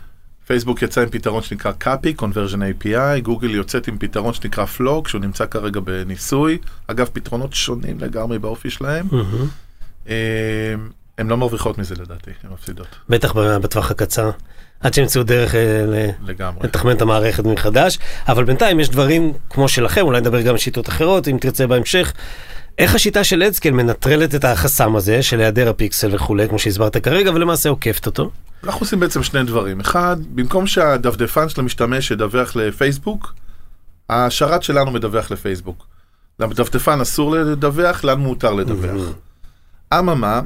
פייסבוק 0.47 0.83
יצא 0.83 1.01
עם 1.01 1.09
פתרון 1.11 1.43
שנקרא 1.43 1.73
קאפי, 1.73 2.15
Conversion 2.19 2.85
API, 2.85 3.21
גוגל 3.23 3.51
יוצאת 3.51 3.89
עם 3.89 3.99
פתרון 3.99 4.35
שנקרא 4.35 4.65
פלוג, 4.65 5.09
שהוא 5.09 5.21
נמצא 5.21 5.47
כרגע 5.47 5.81
בניסוי. 5.81 6.59
אגב, 6.87 7.09
פתרונות 7.13 7.55
שונים 7.55 8.01
לגמרי 8.01 8.39
באופי 8.39 8.71
שלהם. 8.71 9.07
אה, 10.09 10.15
הן 11.19 11.29
לא 11.29 11.37
מרוויחות 11.37 11.79
מזה 11.79 11.95
לדעתי, 11.95 12.31
הן 12.45 12.51
מפסידות 12.53 12.87
בטח 13.09 13.33
בטווח 13.37 13.91
הקצר, 13.91 14.31
עד 14.81 14.95
שימצאו 14.95 15.23
דרך 15.23 15.55
אה, 15.55 16.11
לגמרי. 16.27 16.61
לתחמן 16.65 16.93
את 16.93 17.03
המערכת 17.03 17.45
מחדש, 17.45 17.99
אבל 18.29 18.45
בינתיים 18.45 18.81
יש 18.81 18.89
דברים 18.89 19.33
כמו 19.51 19.69
שלכם, 19.69 20.01
אולי 20.01 20.21
נדבר 20.21 20.41
גם 20.41 20.51
על 20.51 20.59
שיטות 20.59 20.89
אחרות, 20.89 21.29
אם 21.29 21.39
תרצה 21.41 21.67
בהמשך. 21.67 22.13
איך 22.79 22.95
השיטה 22.95 23.25
של 23.25 23.43
אדסקל 23.43 23.71
מנטרלת 23.71 24.35
את 24.35 24.45
החסם 24.45 24.97
הזה 24.97 25.23
של 25.23 25.41
היעדר 25.41 25.69
הפיקסל 25.69 26.15
וכולי, 26.15 26.49
כמו 26.49 26.59
שהסברת 26.59 26.97
כרגע, 26.97 27.31
ולמעשה 27.31 27.69
עוקפת 27.69 28.07
אותו? 28.07 28.31
אנחנו 28.65 28.81
עושים 28.81 29.01
בעצם 29.01 29.23
שני 29.23 29.45
דברים. 29.45 29.81
אחד, 29.81 30.17
במקום 30.35 30.67
שהדפדפן 30.67 31.49
של 31.49 31.61
המשתמש 31.61 32.11
ידווח 32.11 32.57
לפייסבוק, 32.57 33.35
השרת 34.11 34.63
שלנו 34.63 34.91
מדווח 34.91 35.31
לפייסבוק. 35.31 35.87
לדפדפן 36.41 37.01
אסור 37.01 37.35
לדווח, 37.35 38.05
לנו 38.05 38.23
מותר 38.23 38.53
לדווח. 38.53 39.13
אממה, 39.99 40.41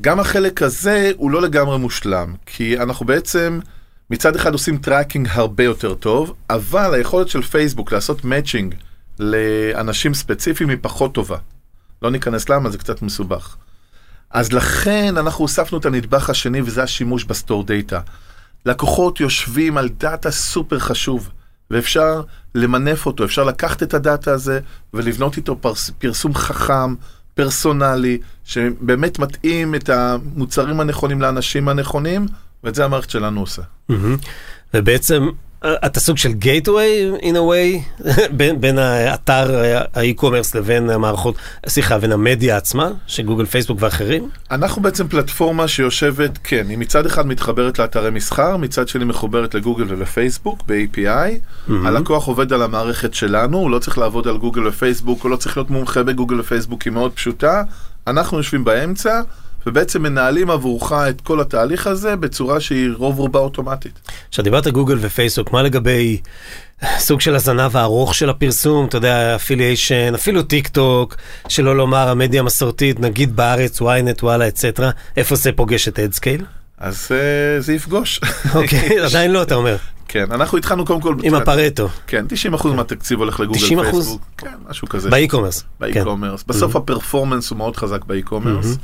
גם 0.00 0.20
החלק 0.20 0.62
הזה 0.62 1.12
הוא 1.16 1.30
לא 1.30 1.42
לגמרי 1.42 1.78
מושלם, 1.78 2.34
כי 2.46 2.78
אנחנו 2.78 3.06
בעצם 3.06 3.60
מצד 4.10 4.36
אחד 4.36 4.52
עושים 4.52 4.78
tracking 4.78 5.28
הרבה 5.30 5.64
יותר 5.64 5.94
טוב, 5.94 6.34
אבל 6.50 6.94
היכולת 6.94 7.28
של 7.28 7.42
פייסבוק 7.42 7.92
לעשות 7.92 8.24
matching 8.24 8.74
לאנשים 9.18 10.14
ספציפיים 10.14 10.70
היא 10.70 10.78
פחות 10.80 11.14
טובה. 11.14 11.36
לא 12.02 12.10
ניכנס 12.10 12.48
למה, 12.48 12.70
זה 12.70 12.78
קצת 12.78 13.02
מסובך. 13.02 13.56
אז 14.30 14.52
לכן 14.52 15.16
אנחנו 15.16 15.44
הוספנו 15.44 15.78
את 15.78 15.86
הנדבך 15.86 16.30
השני 16.30 16.62
וזה 16.62 16.82
השימוש 16.82 17.24
ב-store 17.24 17.64
data. 17.64 18.00
לקוחות 18.66 19.20
יושבים 19.20 19.76
על 19.76 19.88
דאטה 19.88 20.30
סופר 20.30 20.78
חשוב 20.78 21.30
ואפשר 21.70 22.22
למנף 22.54 23.06
אותו, 23.06 23.24
אפשר 23.24 23.44
לקחת 23.44 23.82
את 23.82 23.94
הדאטה 23.94 24.32
הזה 24.32 24.60
ולבנות 24.94 25.36
איתו 25.36 25.56
פרס, 25.60 25.90
פרסום 25.98 26.34
חכם, 26.34 26.94
פרסונלי, 27.34 28.18
שבאמת 28.44 29.18
מתאים 29.18 29.74
את 29.74 29.88
המוצרים 29.88 30.80
הנכונים 30.80 31.20
לאנשים 31.20 31.68
הנכונים, 31.68 32.26
ואת 32.64 32.74
זה 32.74 32.84
המערכת 32.84 33.10
שלנו 33.10 33.40
עושה. 33.40 33.62
מהמם. 33.88 34.16
ובעצם 34.74 35.28
אתה 35.66 36.00
סוג 36.00 36.16
של 36.16 36.30
gateway 36.40 37.22
in 37.22 37.34
a 37.34 37.36
way 37.36 38.04
בין, 38.36 38.60
בין 38.60 38.78
האתר 38.78 39.64
אה, 39.64 39.82
ה-e-commerce 39.94 40.54
לבין 40.54 40.90
המערכות, 40.90 41.34
סליחה, 41.68 41.98
בין 41.98 42.12
המדיה 42.12 42.56
עצמה, 42.56 42.90
של 43.06 43.22
גוגל, 43.22 43.44
פייסבוק 43.44 43.78
ואחרים? 43.80 44.28
אנחנו 44.50 44.82
בעצם 44.82 45.08
פלטפורמה 45.08 45.68
שיושבת, 45.68 46.38
כן, 46.44 46.66
היא 46.68 46.78
מצד 46.78 47.06
אחד 47.06 47.26
מתחברת 47.26 47.78
לאתרי 47.78 48.10
מסחר, 48.10 48.56
מצד 48.56 48.88
שני 48.88 49.04
מחוברת 49.04 49.54
לגוגל 49.54 49.84
ולפייסבוק 49.88 50.62
ב-API. 50.66 51.70
הלקוח 51.84 52.26
עובד 52.26 52.52
על 52.52 52.62
המערכת 52.62 53.14
שלנו, 53.14 53.58
הוא 53.58 53.70
לא 53.70 53.78
צריך 53.78 53.98
לעבוד 53.98 54.28
על 54.28 54.38
גוגל 54.38 54.66
ופייסבוק, 54.66 55.22
הוא 55.22 55.30
לא 55.30 55.36
צריך 55.36 55.56
להיות 55.56 55.70
מומחה 55.70 56.02
בגוגל 56.02 56.40
ופייסבוק, 56.40 56.82
היא 56.82 56.92
מאוד 56.92 57.12
פשוטה. 57.12 57.62
אנחנו 58.06 58.36
יושבים 58.36 58.64
באמצע, 58.64 59.20
ובעצם 59.66 60.02
מנהלים 60.02 60.50
עבורך 60.50 60.92
את 60.92 61.20
כל 61.20 61.40
התהליך 61.40 61.86
הזה 61.86 62.16
בצורה 62.16 62.60
שהיא 62.60 62.88
רוב 62.96 63.18
רובה 63.18 63.38
אוטומטית. 63.38 64.00
עכשיו 64.28 64.44
דיברת 64.44 64.68
גוגל 64.68 64.98
ופייסבוק, 65.00 65.52
מה 65.52 65.62
לגבי 65.62 66.20
סוג 66.98 67.20
של 67.20 67.34
הזנב 67.34 67.76
הארוך 67.76 68.14
של 68.14 68.30
הפרסום, 68.30 68.86
אתה 68.86 68.96
יודע, 68.96 69.36
affiliation, 69.36 70.14
אפילו 70.14 70.42
טיק 70.42 70.68
טוק, 70.68 71.16
שלא 71.48 71.76
לומר 71.76 72.08
המדיה 72.08 72.40
המסורתית, 72.40 73.00
נגיד 73.00 73.36
בארץ, 73.36 73.82
ynet, 73.82 74.22
וואלה, 74.22 74.48
et 74.48 74.57
cetera, 74.57 74.90
איפה 75.16 75.36
זה 75.36 75.52
פוגש 75.52 75.88
את 75.88 75.98
אדסקייל? 75.98 76.44
אז 76.78 77.08
uh, 77.08 77.62
זה 77.62 77.72
יפגוש. 77.72 78.20
אוקיי, 78.54 79.00
עדיין 79.06 79.30
לא, 79.30 79.42
אתה 79.42 79.54
אומר. 79.54 79.76
כן, 80.08 80.32
אנחנו 80.32 80.58
התחלנו 80.58 80.84
קודם 80.84 81.00
כל... 81.00 81.14
עם 81.22 81.34
הפרטו, 81.34 81.88
כן, 82.06 82.26
90% 82.54 82.66
מהתקציב 82.68 83.18
הולך 83.18 83.40
לגוגל 83.40 83.60
90%? 83.60 83.60
פייסבוק. 83.90 84.22
כן, 84.38 84.54
משהו 84.68 84.88
כזה. 84.88 85.10
ב-e-commerce. 85.10 85.64
ב-e-commerce. 85.80 86.44
בסוף 86.46 86.76
ה-performance 86.76 87.50
הוא 87.50 87.58
מאוד 87.58 87.76
חזק 87.76 88.04
ב-e-commerce, 88.04 88.76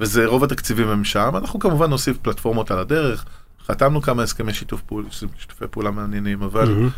וזה 0.00 0.26
רוב 0.26 0.44
התקציבים 0.44 0.88
הם 0.88 1.04
שם. 1.04 1.30
אנחנו 1.36 1.58
כמובן 1.58 1.90
נוסיף 1.90 2.16
פלטפורמות 2.22 2.70
על 2.70 2.78
הדרך. 2.78 3.24
חתמנו 3.66 4.02
כמה 4.02 4.22
הסכמי 4.22 4.54
שיתוף 4.54 4.80
פעולה, 4.80 5.08
שיתופי 5.10 5.64
פעולה 5.70 5.90
מעניינים, 5.90 6.42
אבל 6.42 6.88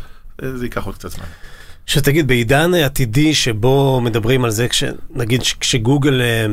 אה, 0.43 0.57
זה 0.57 0.65
ייקח 0.65 0.85
עוד 0.85 0.95
קצת 0.95 1.11
זמן. 1.11 1.25
שתגיד, 1.85 2.27
בעידן 2.27 2.73
עתידי 2.73 3.33
שבו 3.33 4.01
מדברים 4.01 4.45
על 4.45 4.51
זה, 4.51 4.67
כש, 4.67 4.83
נגיד 5.09 5.41
כשגוגל, 5.59 6.21
אה, 6.21 6.45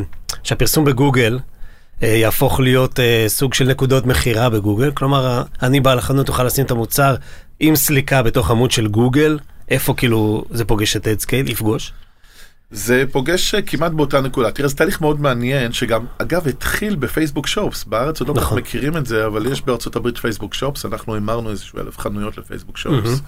שהפרסום 0.43 0.85
בגוגל 0.85 1.39
אה, 2.03 2.09
יהפוך 2.09 2.61
להיות 2.61 2.99
סוג 3.29 3.55
של 3.55 3.69
נקודות 3.69 4.07
מכירה 4.07 4.51
בגוגל, 4.51 4.91
כלומר, 4.91 5.43
אני 5.63 5.81
בעל 5.81 5.99
החנות 5.99 6.29
אוכל 6.29 6.45
לשים 6.45 6.65
את 6.65 6.71
המוצר 6.71 7.15
עם 7.61 7.77
סליקה 7.77 8.23
בתוך 8.23 8.51
עמוד 8.51 8.71
של 8.71 8.87
גוגל, 8.87 9.39
איפה 9.69 9.95
כאילו 9.95 10.45
זה 10.51 10.65
פוגש 10.65 10.97
את 10.97 11.09
אדסקייל, 11.09 11.51
יפגוש? 11.51 11.93
זה 12.75 13.05
פוגש 13.13 13.55
אה, 13.55 13.63
כמעט 13.63 13.93
באותה 13.93 14.21
נקודה. 14.21 14.51
תראה, 14.51 14.69
זה 14.69 14.77
תהליך 14.77 15.01
מאוד 15.01 15.21
מעניין, 15.21 15.73
שגם, 15.73 16.05
אגב, 16.19 16.49
התחיל 16.49 16.97
בפייסבוק 16.97 17.47
שופס. 17.47 17.85
בארץ 17.85 18.21
עוד 18.21 18.29
לא 18.29 18.35
כל 18.35 18.41
כך 18.41 18.47
נכון. 18.47 18.59
מכירים 18.59 18.97
את 18.97 19.07
זה, 19.07 19.27
אבל 19.27 19.47
יש 19.47 19.63
בארצות 19.63 19.97
הברית 19.97 20.19
פייסבוק 20.19 20.55
שופס, 20.55 20.87
אנחנו 20.87 21.17
המרנו 21.17 21.51
איזשהו 21.51 21.81
אלף 21.81 21.99
חנויות 21.99 22.39
לפייסבוק 22.39 22.77
שופס. 22.77 23.21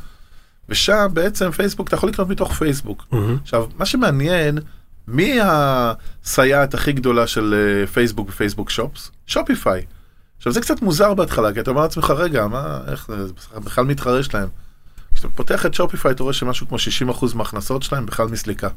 ושם 0.68 1.06
בעצם 1.12 1.50
פייסבוק, 1.50 1.88
אתה 1.88 1.96
יכול 1.96 2.08
לקנות 2.08 2.28
מתוך 2.28 2.52
פייסבוק. 2.52 3.06
עכשיו, 3.42 3.66
מה 3.78 3.86
שמעניין, 3.86 4.58
מי 5.08 5.38
הסייעת 5.42 6.74
הכי 6.74 6.92
גדולה 6.92 7.26
של 7.26 7.54
אה, 7.54 7.86
פייסבוק 7.86 8.28
בפייסבוק 8.28 8.70
שופס? 8.70 9.10
שופיפיי. 9.26 9.84
עכשיו, 10.36 10.52
זה 10.52 10.60
קצת 10.60 10.82
מוזר 10.82 11.14
בהתחלה, 11.14 11.52
כי 11.52 11.60
אתה 11.60 11.70
אומר 11.70 11.82
לעצמך, 11.82 12.10
רגע, 12.16 12.46
מה, 12.46 12.80
איך 12.88 13.08
זה 13.54 13.60
בכלל 13.60 13.84
מתחרה 13.84 14.22
שלהם. 14.22 14.48
כשאתה 15.14 15.28
פותח 15.28 15.66
את 15.66 15.74
Shopify, 15.74 16.10
אתה 16.10 16.22
רואה 16.22 16.34
שמשהו 16.34 16.68
כמו 16.68 16.76
60% 17.12 17.36
מההכנסות 17.36 17.82
שלהם 17.82 18.06
בכלל 18.06 18.26
מסליקה. 18.26 18.68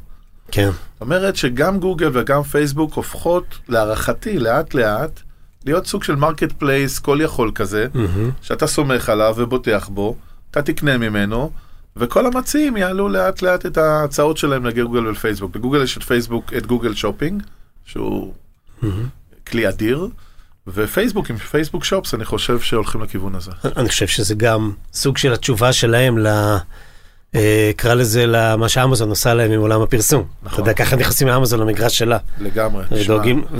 כן. 0.50 0.70
זאת 0.70 1.00
אומרת 1.00 1.36
שגם 1.36 1.80
גוגל 1.80 2.10
וגם 2.12 2.42
פייסבוק 2.42 2.94
הופכות, 2.94 3.44
להערכתי, 3.68 4.38
לאט 4.38 4.74
לאט, 4.74 5.20
להיות 5.66 5.86
סוג 5.86 6.04
של 6.04 6.14
marketplace 6.14 6.98
כל 6.98 7.18
יכול 7.22 7.52
כזה, 7.54 7.86
שאתה 8.42 8.66
סומך 8.66 9.08
עליו 9.08 9.34
ובוטח 9.36 9.88
בו, 9.88 10.16
אתה 10.50 10.62
תקנה 10.62 10.98
ממנו, 10.98 11.50
וכל 11.96 12.26
המציעים 12.26 12.76
יעלו 12.76 13.08
לאט 13.08 13.42
לאט 13.42 13.66
את 13.66 13.78
ההצעות 13.78 14.36
שלהם 14.36 14.66
לגוגל 14.66 15.06
ולפייסבוק. 15.06 15.54
בגוגל 15.54 15.82
יש 15.82 15.96
את 15.96 16.02
פייסבוק, 16.02 16.52
את 16.56 16.66
Google 16.66 16.94
Shopping, 16.94 17.42
שהוא 17.84 18.34
כלי 19.46 19.68
אדיר, 19.68 20.08
ופייסבוק 20.66 21.30
עם 21.30 21.36
פייסבוק 21.36 21.84
שופס, 21.84 22.14
אני 22.14 22.24
חושב 22.24 22.60
שהולכים 22.60 23.02
לכיוון 23.02 23.34
הזה. 23.34 23.50
אני 23.76 23.88
חושב 23.88 24.06
שזה 24.06 24.34
גם 24.34 24.72
סוג 24.92 25.16
של 25.16 25.32
התשובה 25.32 25.72
שלהם 25.72 26.18
ל... 26.18 26.26
אה, 26.26 26.58
קרא 27.76 27.94
לזה 27.94 28.24
למה 28.26 28.68
שאמזון 28.68 29.08
עושה 29.08 29.34
להם 29.34 29.50
עם 29.52 29.60
עולם 29.60 29.82
הפרסום. 29.82 30.24
אתה 30.46 30.60
יודע, 30.60 30.72
ככה 30.72 30.96
נכנסים 30.96 31.28
מאמזון 31.28 31.60
למגרש 31.60 31.98
שלה. 31.98 32.18
לגמרי. 32.40 32.84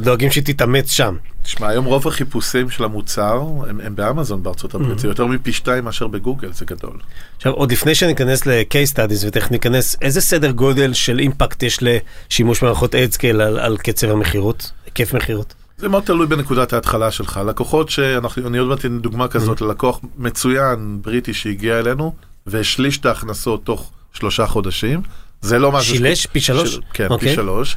דואגים- 0.03 0.31
שהיא 0.31 0.45
תתאמץ 0.45 0.91
שם. 0.91 1.17
תשמע, 1.43 1.69
היום 1.69 1.85
רוב 1.85 2.09
החיפושים 2.09 2.71
של 2.71 2.85
המוצר 2.85 3.43
הם, 3.69 3.81
באמזון 3.95 4.43
בארצות 4.43 4.75
הברית, 4.75 4.99
זה 4.99 5.09
יותר 5.09 5.27
מפי 5.27 5.53
שתיים 5.53 5.85
מאשר 5.85 6.07
בגוגל, 6.07 6.53
זה 6.53 6.65
גדול. 6.65 6.97
עכשיו, 7.37 7.53
עוד 7.53 7.73
לפני 7.73 7.95
שניכנס 7.95 8.47
ל-case 8.47 8.95
studies 8.95 9.27
ותכף 9.27 9.51
ניכנס, 9.51 9.97
איזה 10.03 10.21
סדר 10.21 10.51
גודל 10.51 10.93
של 10.93 11.19
אימפקט 11.19 11.63
יש 11.63 11.79
לשימוש 11.83 12.61
במערכות 12.63 12.95
אדסקייל 12.95 13.41
על, 13.41 13.59
על 13.59 13.77
קצב 13.77 14.11
המכירות, 14.11 14.71
היקף 14.85 15.15
מכירות? 15.15 15.55
זה 15.79 15.89
מאוד 15.89 16.03
תלוי 16.03 16.27
בנקודת 16.27 16.73
ההתחלה 16.73 17.11
שלך. 17.11 17.41
לקוחות 17.47 17.91
שאנחנו, 17.91 18.47
אני 18.49 18.59
עוד 18.59 18.69
מעט 18.69 18.79
אתן 18.79 18.99
דוגמה 18.99 19.29
כזאת, 19.29 19.61
ללקוח 19.61 20.01
מצוין 20.19 20.99
בריטי 21.03 21.35
שהגיע 21.35 21.79
אלינו 21.79 22.13
והשליש 22.47 22.99
את 22.99 23.07
ההכנסות 23.07 23.65
תוך 23.65 23.91
שלושה 24.13 24.47
חודשים. 24.47 25.03
זה 25.41 25.59
לא 25.59 25.73
משהו... 25.73 25.95
שילש? 25.95 26.27
פי 26.27 26.41
שלוש? 26.41 26.75
של- 26.75 26.81
כן, 26.93 27.07
אוקיי. 27.11 27.29
פי 27.29 27.35
שלוש. 27.35 27.77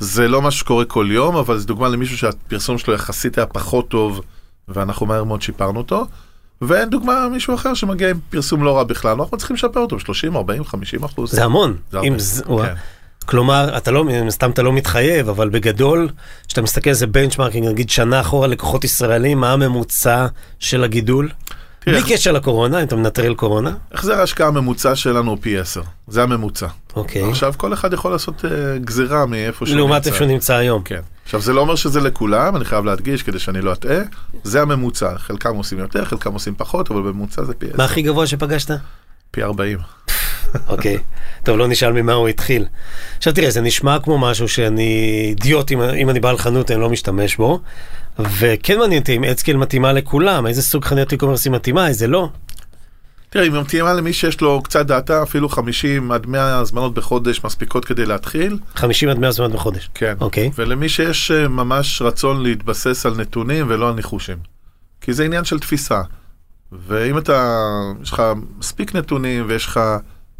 זה 0.00 0.28
לא 0.28 0.42
משהו 0.42 0.60
שקורה 0.60 0.84
כל 0.84 1.06
יום, 1.10 1.36
אבל 1.36 1.58
זו 1.58 1.66
דוגמה 1.66 1.88
למישהו 1.88 2.18
שהפרסום 2.18 2.78
שלו 2.78 2.94
יחסית 2.94 3.38
היה 3.38 3.46
פחות 3.46 3.88
טוב, 3.88 4.20
ואנחנו 4.68 5.06
מהר 5.06 5.24
מאוד 5.24 5.42
שיפרנו 5.42 5.78
אותו. 5.78 6.06
ואין 6.62 6.90
דוגמה 6.90 7.28
מישהו 7.32 7.54
אחר 7.54 7.74
שמגיע 7.74 8.10
עם 8.10 8.18
פרסום 8.30 8.64
לא 8.64 8.76
רע 8.76 8.84
בכלל, 8.84 9.20
אנחנו 9.20 9.36
צריכים 9.36 9.56
לשפר 9.56 9.80
אותו, 9.80 10.00
30, 10.00 10.36
40, 10.36 10.64
50 10.64 11.04
אחוז. 11.04 11.30
זה 11.30 11.44
המון. 11.44 11.76
זה 11.92 11.98
הרבה, 11.98 12.18
זה- 12.18 12.44
כן. 12.44 12.74
כלומר, 13.26 13.76
אתה 13.76 13.90
לא, 13.90 14.04
מן 14.04 14.26
הסתם 14.26 14.50
אתה 14.50 14.62
לא 14.62 14.72
מתחייב, 14.72 15.28
אבל 15.28 15.48
בגדול, 15.48 16.08
כשאתה 16.48 16.62
מסתכל 16.62 16.90
על 16.90 16.96
זה 16.96 17.06
בנצ'מארקינג, 17.06 17.66
נגיד 17.68 17.90
שנה 17.90 18.20
אחורה 18.20 18.46
לקוחות 18.46 18.84
ישראלים, 18.84 19.40
מה 19.40 19.52
הממוצע 19.52 20.26
של 20.58 20.84
הגידול? 20.84 21.30
בלי 21.86 22.02
קשר 22.08 22.32
לקורונה, 22.32 22.80
אם 22.80 22.86
אתה 22.86 22.96
מנטרל 22.96 23.34
קורונה. 23.34 23.70
החזר 23.92 24.20
ההשקעה 24.20 24.48
הממוצע 24.48 24.96
שלנו 24.96 25.30
הוא 25.30 25.38
פי 25.40 25.58
10, 25.58 25.82
זה 26.08 26.22
הממוצע. 26.22 26.66
אוקיי. 26.96 27.28
עכשיו 27.30 27.54
כל 27.56 27.72
אחד 27.72 27.92
יכול 27.92 28.10
לעשות 28.10 28.44
אה, 28.44 28.78
גזירה 28.78 29.26
מאיפה 29.26 29.66
שהוא 29.66 29.76
לעומת 29.76 29.94
נמצא. 29.94 30.08
איפה 30.08 30.18
שהוא 30.18 30.28
נמצא 30.28 30.54
היום. 30.54 30.82
כן. 30.82 31.00
עכשיו 31.24 31.40
זה 31.40 31.52
לא 31.52 31.60
אומר 31.60 31.74
שזה 31.74 32.00
לכולם, 32.00 32.56
אני 32.56 32.64
חייב 32.64 32.84
להדגיש 32.84 33.22
כדי 33.22 33.38
שאני 33.38 33.60
לא 33.60 33.72
אטעה, 33.72 33.98
זה 34.44 34.62
הממוצע, 34.62 35.18
חלקם 35.18 35.56
עושים 35.56 35.78
יותר, 35.78 36.04
חלקם 36.04 36.32
עושים 36.32 36.54
פחות, 36.56 36.90
אבל 36.90 37.02
בממוצע 37.02 37.44
זה 37.44 37.54
פי 37.54 37.66
10, 37.66 37.76
מה 37.76 37.84
הכי 37.84 38.02
גבוה 38.02 38.26
שפגשת? 38.26 38.70
פי 39.30 39.42
40. 39.42 39.78
אוקיי. 40.68 40.98
טוב, 41.42 41.58
לא 41.58 41.68
נשאל 41.68 41.92
ממה 41.92 42.12
הוא 42.12 42.28
התחיל. 42.28 42.66
עכשיו 43.16 43.32
תראה, 43.32 43.50
זה 43.50 43.60
נשמע 43.60 43.98
כמו 43.98 44.18
משהו 44.18 44.48
שאני 44.48 45.24
אידיוט, 45.28 45.72
אם, 45.72 45.82
אם 45.82 46.10
אני 46.10 46.20
בעל 46.20 46.38
חנות, 46.38 46.70
אני 46.70 46.80
לא 46.80 46.90
משתמש 46.90 47.36
בו. 47.36 47.60
וכן 48.18 48.78
מעניין 48.78 49.00
אותי 49.00 49.16
אם 49.16 49.24
אדסקייל 49.24 49.56
מתאימה 49.56 49.92
לכולם, 49.92 50.46
איזה 50.46 50.62
סוג 50.62 50.84
חנויות 50.84 51.12
e-commerce 51.12 51.42
היא 51.44 51.52
מתאימה, 51.52 51.88
איזה 51.88 52.06
לא. 52.06 52.28
תראה, 53.30 53.46
אם 53.46 53.60
מתאימה 53.60 53.92
למי 53.92 54.12
שיש 54.12 54.40
לו 54.40 54.62
קצת 54.62 54.86
דאטה, 54.86 55.22
אפילו 55.22 55.48
50 55.48 56.12
עד 56.12 56.26
100 56.26 56.58
הזמנות 56.58 56.94
בחודש 56.94 57.44
מספיקות 57.44 57.84
כדי 57.84 58.06
להתחיל, 58.06 58.58
50 58.74 59.08
עד 59.08 59.18
100 59.18 59.30
הזמנות 59.30 59.52
בחודש. 59.52 59.90
כן. 59.94 60.14
אוקיי. 60.20 60.50
ולמי 60.54 60.88
שיש 60.88 61.30
אה, 61.30 61.48
ממש 61.48 62.02
רצון 62.02 62.42
להתבסס 62.42 63.06
על 63.06 63.14
נתונים 63.16 63.66
ולא 63.68 63.88
על 63.88 63.94
ניחושים. 63.94 64.36
כי 65.00 65.12
זה 65.12 65.24
עניין 65.24 65.44
של 65.44 65.58
תפיסה. 65.58 66.02
ואם 66.72 67.18
אתה, 67.18 67.62
יש 68.02 68.12
לך 68.12 68.22
מספיק 68.58 68.94
נתונים 68.94 69.44
ויש 69.48 69.66
לך 69.66 69.80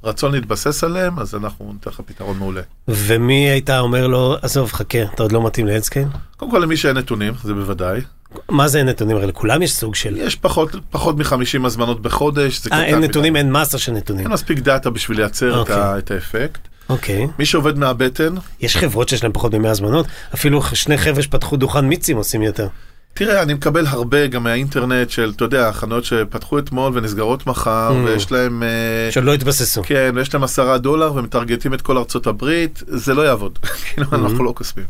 רצון 0.05 0.33
להתבסס 0.33 0.85
עליהם, 0.85 1.19
אז 1.19 1.35
אנחנו 1.35 1.71
ניתן 1.73 1.91
לך 1.91 2.01
פתרון 2.07 2.39
מעולה. 2.39 2.61
ומי 2.89 3.51
היית 3.51 3.71
אומר 3.71 4.07
לו, 4.07 4.37
עזוב, 4.43 4.73
חכה, 4.73 5.03
אתה 5.03 5.23
עוד 5.23 5.33
לא 5.33 5.47
מתאים 5.47 5.67
לאדסקייל? 5.67 6.09
קודם 6.37 6.51
כל 6.51 6.59
למי 6.59 6.77
שאין 6.77 6.97
נתונים, 6.97 7.35
זה 7.45 7.55
בוודאי. 7.55 8.01
מה 8.49 8.69
זה 8.69 8.79
אין 8.79 8.89
נתונים? 8.89 9.17
הרי 9.17 9.27
לכולם 9.27 9.63
יש 9.63 9.73
סוג 9.73 9.95
של... 9.95 10.17
יש 10.17 10.37
פחות, 10.37 10.77
פחות 10.91 11.17
מ-50 11.19 11.67
הזמנות 11.67 12.03
בחודש. 12.03 12.61
אה, 12.73 12.85
אין 12.85 12.99
מדי. 12.99 13.09
נתונים, 13.09 13.37
אין 13.37 13.53
מסה 13.53 13.79
של 13.79 13.93
נתונים. 13.93 14.25
אין 14.25 14.33
מספיק 14.33 14.59
דאטה 14.59 14.91
בשביל 14.91 15.19
לייצר 15.19 15.55
את, 15.55 15.59
אוקיי. 15.59 15.77
ה, 15.77 15.99
את 15.99 16.11
האפקט. 16.11 16.61
אוקיי. 16.89 17.27
מי 17.39 17.45
שעובד 17.47 17.79
מהבטן, 17.79 18.35
יש 18.61 18.77
חברות 18.77 19.09
שיש 19.09 19.23
להן 19.23 19.33
פחות 19.33 19.55
מ-100 19.55 19.69
הזמנות, 19.69 20.07
אפילו 20.35 20.63
שני 20.63 20.99
חבר'ה 20.99 21.23
שפתחו 21.23 21.57
דוכן 21.57 21.85
מיצים 21.85 22.17
עושים 22.17 22.43
יותר. 22.43 22.69
תראה, 23.15 23.43
אני 23.43 23.55
מקבל 23.55 23.87
הרבה 23.87 24.27
גם 24.27 24.43
מהאינטרנט 24.43 25.11
של, 25.11 25.33
אתה 25.37 25.45
יודע, 25.45 25.73
חנויות 25.73 26.05
שפתחו 26.05 26.59
אתמול 26.59 26.93
ונסגרות 26.95 27.47
מחר, 27.47 27.91
Mm. 27.93 28.09
ויש 28.09 28.33
להם... 28.33 28.63
אה, 28.63 29.13
שלא 29.13 29.35
התבססו. 29.35 29.83
כן, 29.87 30.13
ויש 30.15 30.35
להם 30.35 30.45
עשרה 30.45 30.79
דולר 30.79 31.15
ומטרגטים 31.15 31.75
את 31.75 31.83
כל 31.83 31.99
ארצות 31.99 32.27
הברית, 32.27 32.83
זה 32.87 33.15
לא 33.15 33.23
יעבוד, 33.23 33.59
כאילו 33.85 34.07
Mm-hmm. 34.07 34.15
אנחנו 34.15 34.45
לא 34.45 34.53
כוספים. 34.57 34.85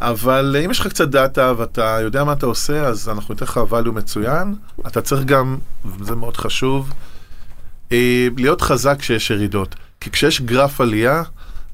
אבל 0.00 0.56
אה, 0.58 0.64
אם 0.64 0.70
יש 0.70 0.80
לך 0.80 0.86
קצת 0.86 1.08
דאטה 1.08 1.52
ואתה 1.56 1.98
יודע 2.02 2.24
מה 2.24 2.32
אתה 2.32 2.46
עושה, 2.46 2.84
אז 2.84 3.08
אנחנו 3.08 3.34
ניתן 3.34 3.44
לך 3.44 3.60
value 3.70 3.90
מצוין. 3.90 4.54
אתה 4.86 5.00
צריך 5.02 5.24
גם, 5.24 5.56
וזה 5.98 6.14
מאוד 6.14 6.36
חשוב, 6.36 6.92
אה, 7.92 8.28
להיות 8.36 8.60
חזק 8.60 8.96
כשיש 8.98 9.30
ירידות. 9.30 9.74
כי 10.00 10.10
כשיש 10.10 10.40
גרף 10.40 10.80
עלייה, 10.80 11.22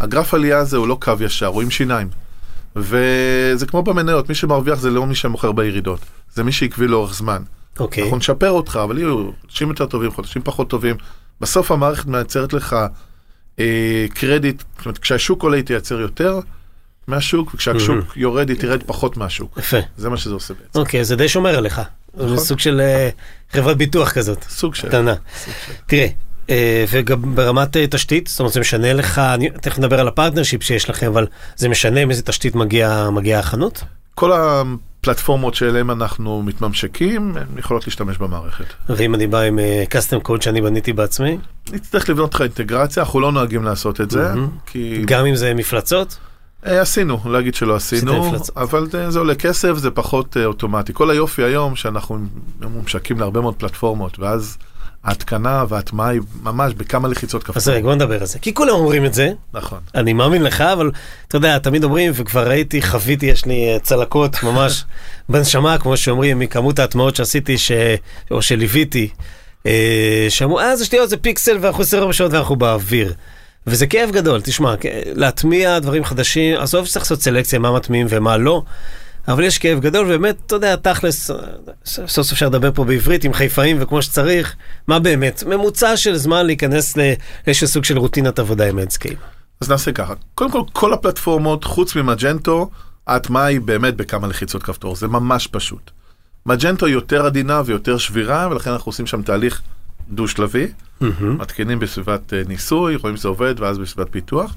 הגרף 0.01 0.35
עלייה 0.35 0.59
הזה 0.59 0.77
הוא 0.77 0.89
לא 0.89 0.99
קו 1.01 1.13
ישר, 1.21 1.47
הוא 1.47 1.63
עם 1.63 1.71
שיניים. 1.71 2.09
וזה 2.77 3.67
כמו 3.67 3.83
במניות, 3.83 4.29
מי 4.29 4.35
שמרוויח 4.35 4.79
זה 4.79 4.91
לא 4.91 5.07
מי 5.07 5.15
שמוכר 5.15 5.53
בירידות, 5.53 6.01
זה 6.35 6.45
מי 6.45 6.53
שעקבי 6.53 6.89
לאורך 6.89 7.15
זמן. 7.15 7.43
אוקיי. 7.81 8.05
אנחנו 8.05 8.17
נשפר 8.17 8.51
אותך, 8.51 8.81
אבל 8.85 8.99
יהיו 8.99 9.31
חודשים 9.41 9.69
יותר 9.69 9.87
טובים, 9.87 10.11
חודשים 10.11 10.43
פחות 10.45 10.71
טובים. 10.71 10.97
בסוף 11.41 11.71
המערכת 11.71 12.07
מייצרת 12.07 12.53
לך 12.53 12.77
אה, 13.59 14.07
קרדיט, 14.15 14.63
זאת 14.77 14.87
אומרת, 14.87 14.99
כשהשוק 14.99 15.43
עולה 15.43 15.57
היא 15.57 15.65
תייצר 15.65 16.01
יותר 16.01 16.41
מהשוק, 17.07 17.55
וכשהשוק 17.55 18.17
יורד 18.17 18.49
היא 18.49 18.59
תרד 18.59 18.83
פחות 18.83 19.17
מהשוק. 19.17 19.59
יפה. 19.59 19.77
זה 19.97 20.11
מה 20.11 20.17
שזה 20.17 20.35
עושה 20.35 20.55
בעצם. 20.55 20.79
אוקיי, 20.79 21.05
זה 21.05 21.17
די 21.17 21.29
שומר 21.29 21.57
עליך. 21.57 21.81
זה 22.15 22.37
סוג 22.37 22.59
של 22.59 22.81
אה, 22.81 23.09
חברת 23.53 23.77
ביטוח 23.77 24.13
כזאת. 24.13 24.45
סוג 24.49 24.75
של... 24.75 24.89
קטנה. 24.89 25.15
תראה, 25.87 26.03
אה, 26.03 26.09
וגם 26.89 27.35
ברמת 27.35 27.77
אה, 27.77 27.87
תשתית, 27.87 28.27
זאת 28.27 28.41
אומרת 28.41 28.53
זה 28.53 28.61
משנה 28.61 28.93
לך, 28.93 29.19
אני 29.19 29.51
תכף 29.51 29.79
נדבר 29.79 30.01
על 30.01 30.09
ה-partnership 30.09 30.63
שיש 30.63 30.91
לכם, 30.91 31.07
אבל 31.07 31.27
זה 31.57 31.69
משנה 31.69 32.01
עם 32.01 32.11
איזה 32.11 32.23
תשתית 32.23 32.55
מגיעה 32.55 33.11
מגיעה 33.11 33.41
החנות? 33.41 33.85
כל 34.15 34.33
הפלטפורמות 34.33 35.55
שאליהן 35.55 35.91
אנחנו 35.91 36.43
מתממשקים, 36.43 37.37
הן 37.37 37.59
יכולות 37.59 37.87
להשתמש 37.87 38.19
במערכת. 38.19 38.65
ואם 38.89 39.15
אני 39.15 39.27
בא 39.27 39.41
עם 39.41 39.59
custom 39.91 40.29
code 40.29 40.43
שאני 40.45 40.61
בניתי 40.61 40.93
בעצמי, 40.93 41.39
נצטרך 41.73 42.11
לבנות 42.11 42.35
לך 42.35 42.41
אינטגרציה, 42.41 43.03
אנחנו 43.03 43.21
לא 43.21 43.33
נוהגים 43.33 43.65
לעשות 43.65 44.01
את 44.01 44.11
זה, 44.11 44.29
מהמם. 44.29 44.49
כי 44.67 45.03
גם 45.07 45.27
אם 45.27 45.35
זה 45.35 45.55
מפלצות? 45.55 46.17
אה, 46.67 46.81
עשינו, 46.81 47.21
לא 47.25 47.41
אגיד 47.41 47.55
שלא 47.55 47.77
עשינו. 47.77 48.33
אבל 48.57 48.87
זה, 48.91 49.11
זה 49.11 49.19
עולה 49.19 49.35
כסף, 49.35 49.73
זה 49.77 49.91
פחות 49.91 50.37
אה, 50.37 50.45
אוטומטי. 50.45 50.93
כל 50.95 51.11
היופי 51.11 51.43
היום 51.43 51.77
שאנחנו 51.77 52.19
ממשקים 52.61 53.21
להרבה 53.21 53.41
מאוד 53.41 53.55
פלטפורמות, 53.55 54.19
ואז 54.19 54.59
ההתקנה 55.05 55.65
וההטמעה 55.69 56.09
היא 56.09 56.21
ממש 56.43 56.75
בכמה 56.75 57.09
לחיצות 57.09 57.43
כפתור. 57.43 57.57
אז 57.57 57.69
רגע, 57.69 57.83
בוא 57.83 57.95
נדבר 57.95 58.21
על 58.21 58.27
זה. 58.27 58.39
כי 58.39 58.55
כולם 58.55 58.75
אומרים 58.75 59.05
את 59.05 59.15
זה, 59.15 59.33
נכון. 59.55 59.79
אני 59.95 60.13
מאמין 60.13 60.43
לך, 60.43 60.61
אבל 60.61 60.91
אתה 61.29 61.37
יודע, 61.37 61.59
תמיד 61.59 61.85
אומרים, 61.85 62.13
וכבר 62.15 62.49
ראיתי, 62.49 62.83
חוויתי, 62.83 63.27
יש 63.27 63.47
לי 63.47 63.73
אה, 63.73 63.79
צלקות 63.79 64.43
ממש 64.43 64.85
בנשמה, 65.29 65.79
כמו 65.79 65.97
שאומרים, 65.97 66.39
מכמות 66.39 66.79
ההטמעות 66.79 67.17
שעשיתי, 67.17 67.59
ש... 67.59 67.73
או 68.31 68.43
שליוויתי, 68.43 69.09
אה, 69.67 70.27
שאמרו, 70.29 70.61
אה, 70.61 70.77
זה 70.77 70.85
שטויות, 70.85 71.11
זה 71.11 71.17
פיקסל, 71.17 71.59
ואנחנו 71.61 71.83
24 71.83 72.13
שעות 72.13 72.33
ואנחנו 72.33 72.57
באוויר. 72.57 73.13
וזה 73.67 73.87
כאב 73.87 74.11
גדול, 74.11 74.41
תשמע, 74.41 74.75
להטמיע 75.07 75.79
דברים 75.79 76.05
חדשים, 76.05 76.57
עזוב 76.59 76.87
שצריך 76.87 77.05
לעשות 77.05 77.23
סלקציה, 77.23 77.59
מה 77.59 77.73
מטמיעים 77.73 78.07
ומה 78.11 78.37
לא, 78.37 78.63
אבל 79.29 79.45
יש 79.45 79.59
כאב 79.59 79.81
גדול, 79.81 80.07
ובאמת, 80.07 80.37
אתה 80.47 80.55
יודע, 80.55 80.77
תכלס, 80.77 81.31
סוף 81.85 82.11
סוף 82.11 82.33
אפשר 82.33 82.47
לדבר 82.47 82.73
פה 82.73 82.85
בעברית 82.85 83.25
עם 83.25 83.33
חיפאים 83.33 83.77
וכמו 83.81 84.03
שצריך, 84.03 84.57
מה 84.87 84.99
באמת, 84.99 85.45
ממוצע 85.47 85.97
של 85.97 86.17
זמן 86.17 86.47
להיכנס 86.47 86.97
לאיזשהו 86.97 87.67
סוג 87.67 87.85
של 87.85 87.99
רוטינת 87.99 88.39
עבודה 88.39 88.69
עם 88.69 88.79
אדסקייל. 88.79 89.19
אז 89.61 89.71
נעשה 89.71 89.93
ככה, 89.93 90.15
קודם 90.35 90.51
כל, 90.51 90.63
כל 90.73 90.93
הפלטפורמות, 90.93 91.65
חוץ 91.65 91.97
ממג'נטו, 91.97 92.71
ההטמעה 93.07 93.45
היא 93.45 93.61
באמת 93.61 93.97
בכמה 93.97 94.27
לחיצות 94.27 94.63
כפתור, 94.63 94.97
זה 94.97 95.09
ממש 95.09 95.47
פשוט. 95.47 95.91
מג'נטו 96.47 96.89
יותר 96.89 97.27
עדינה 97.27 97.63
ויותר 97.65 97.99
שבירה, 97.99 98.49
ולכן 98.51 98.71
אנחנו 98.71 98.89
עושים 98.89 99.07
שם 99.07 99.23
תהליך 99.23 99.63
דו-שלבי, 100.11 100.67
מתקינים 101.21 101.79
בסביבת 101.79 102.33
אה, 102.33 102.43
ניסוי, 102.49 102.97
רואים 102.97 103.17
שזה 103.17 103.29
עובד, 103.29 103.55
ואז 103.59 103.79
בסביבת 103.79 104.13
פיתוח, 104.13 104.55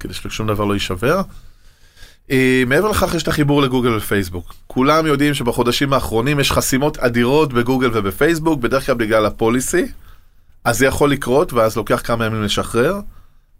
כדי 0.00 0.14
ששום 0.14 0.46
דבר 0.46 0.64
לא 0.64 0.74
יישבר. 0.74 1.20
אה, 2.30 2.62
מעבר 2.66 2.90
לכך 2.90 3.14
יש 3.14 3.22
את 3.22 3.28
החיבור 3.28 3.62
לגוגל 3.62 3.96
ופייסבוק. 3.96 4.54
כולם 4.66 5.06
יודעים 5.06 5.34
שבחודשים 5.34 5.92
האחרונים 5.92 6.40
יש 6.40 6.52
חסימות 6.52 6.98
אדירות 6.98 7.52
בגוגל 7.52 7.90
ובפייסבוק, 7.92 8.60
בדרך 8.60 8.86
כלל 8.86 8.94
בגלל 8.94 9.26
הפוליסי, 9.26 9.86
אז 10.64 10.78
זה 10.78 10.86
יכול 10.86 11.10
לקרות, 11.10 11.52
ואז 11.52 11.76
לוקח 11.76 12.00
כמה 12.04 12.26
ימים 12.26 12.42
לשחרר. 12.42 13.00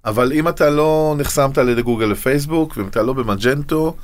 אבל 0.04 0.32
אם 0.32 0.48
אתה 0.48 0.70
לא 0.70 1.14
נחסמת 1.18 1.58
על 1.58 1.68
ידי 1.68 1.82
גוגל 1.82 2.12
ופייסבוק, 2.12 2.76
ואם 2.76 2.88
אתה 2.88 3.02
לא 3.02 3.12
במג'נטו, 3.12 3.96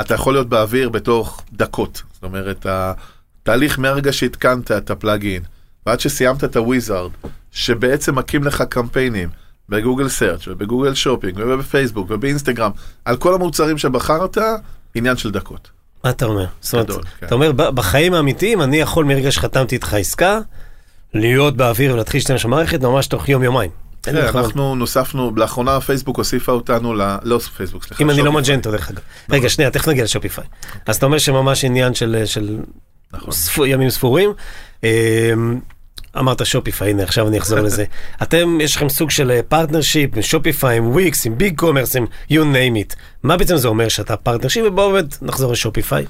אתה 0.00 0.14
יכול 0.14 0.34
להיות 0.34 0.48
באוויר 0.48 0.88
בתוך 0.88 1.42
דקות. 1.52 2.02
זאת 2.12 2.22
אומרת, 2.22 2.66
התהליך 2.68 3.78
מהרגע 3.78 4.12
שהתקנת 4.12 4.70
את 4.70 4.90
הפלאגין, 4.90 5.42
ועד 5.86 6.00
שסיימת 6.00 6.44
את 6.44 6.56
הוויזארד, 6.56 7.10
שבעצם 7.52 8.18
מקים 8.18 8.44
לך 8.44 8.62
קמפיינים 8.62 9.28
בגוגל 9.68 10.08
סרצ' 10.08 10.48
ובגוגל 10.48 10.94
שופינג 10.94 11.38
ובפייסבוק 11.38 12.10
ובאינסטגרם, 12.10 12.70
על 13.04 13.16
כל 13.16 13.34
המוצרים 13.34 13.78
שבחרת, 13.78 14.38
עניין 14.94 15.16
של 15.16 15.30
דקות. 15.30 15.70
מה 16.04 16.10
אתה 16.10 16.24
אומר? 16.24 16.46
זאת 16.60 16.74
אומרת, 16.74 17.04
כן. 17.20 17.26
אתה 17.26 17.34
אומר, 17.34 17.52
בחיים 17.52 18.14
האמיתיים, 18.14 18.62
אני 18.62 18.76
יכול 18.76 19.04
מרגע 19.04 19.32
שחתמתי 19.32 19.74
איתך 19.74 19.94
עסקה, 19.94 20.38
להיות 21.14 21.56
באוויר 21.56 21.94
ולהתחיל 21.94 22.18
להשתמש 22.18 22.44
במערכת 22.44 22.80
ממש 22.80 23.06
תוך 23.06 23.28
יום-יומיים. 23.28 23.70
כן, 24.02 24.16
אנחנו 24.16 24.74
נוספנו, 24.74 25.32
לאחרונה 25.36 25.80
פייסבוק 25.80 26.16
הוסיפה 26.16 26.52
אותנו, 26.52 26.94
ל... 26.94 27.16
לא 27.22 27.38
פייסבוק, 27.38 27.84
סליחה. 27.84 28.04
אם 28.04 28.10
אני 28.10 28.22
לא. 28.22 28.32
מג'נטו, 28.32 28.70
דרך 28.70 28.90
אגב. 28.90 29.00
רגע, 29.30 29.48
שנייה, 29.48 29.70
תכף 29.70 29.88
נגיע 29.88 30.04
לשופיפיי. 30.04 30.44
אז 30.86 30.96
אתה 30.96 31.06
אומר 31.06 31.18
שממש 31.18 31.64
עניין 31.64 31.94
של 31.94 32.58
נכון. 33.12 33.34
ימים 33.66 33.90
ספורים. 33.90 34.32
אמ, 36.16 36.20
אמרת 36.20 36.46
Shopify, 36.46 36.90
הנה 36.90 37.02
עכשיו 37.02 37.28
אני 37.28 37.38
אחזור 37.38 37.58
לזה. 37.58 37.84
אתם, 38.22 38.58
יש 38.60 38.76
לכם 38.76 38.88
סוג 38.88 39.10
של 39.10 39.40
partnership 39.48 40.16
עם 40.16 40.22
Shopify, 40.22 40.76
עם 40.76 40.90
Wix, 40.90 41.26
עם 41.26 41.38
BigCommerce, 41.38 41.96
עם 41.96 42.06
you 42.30 42.34
name 42.34 42.92
it. 42.92 42.96
מה 43.22 43.36
בעצם 43.36 43.56
זה 43.56 43.68
אומר 43.68 43.88
שאתה 43.88 44.16
partnership? 44.16 44.64
ובואו 44.66 44.92
באמת 44.92 45.22
נחזור 45.22 45.52
ל 45.52 45.58
Shopify. 45.58 46.04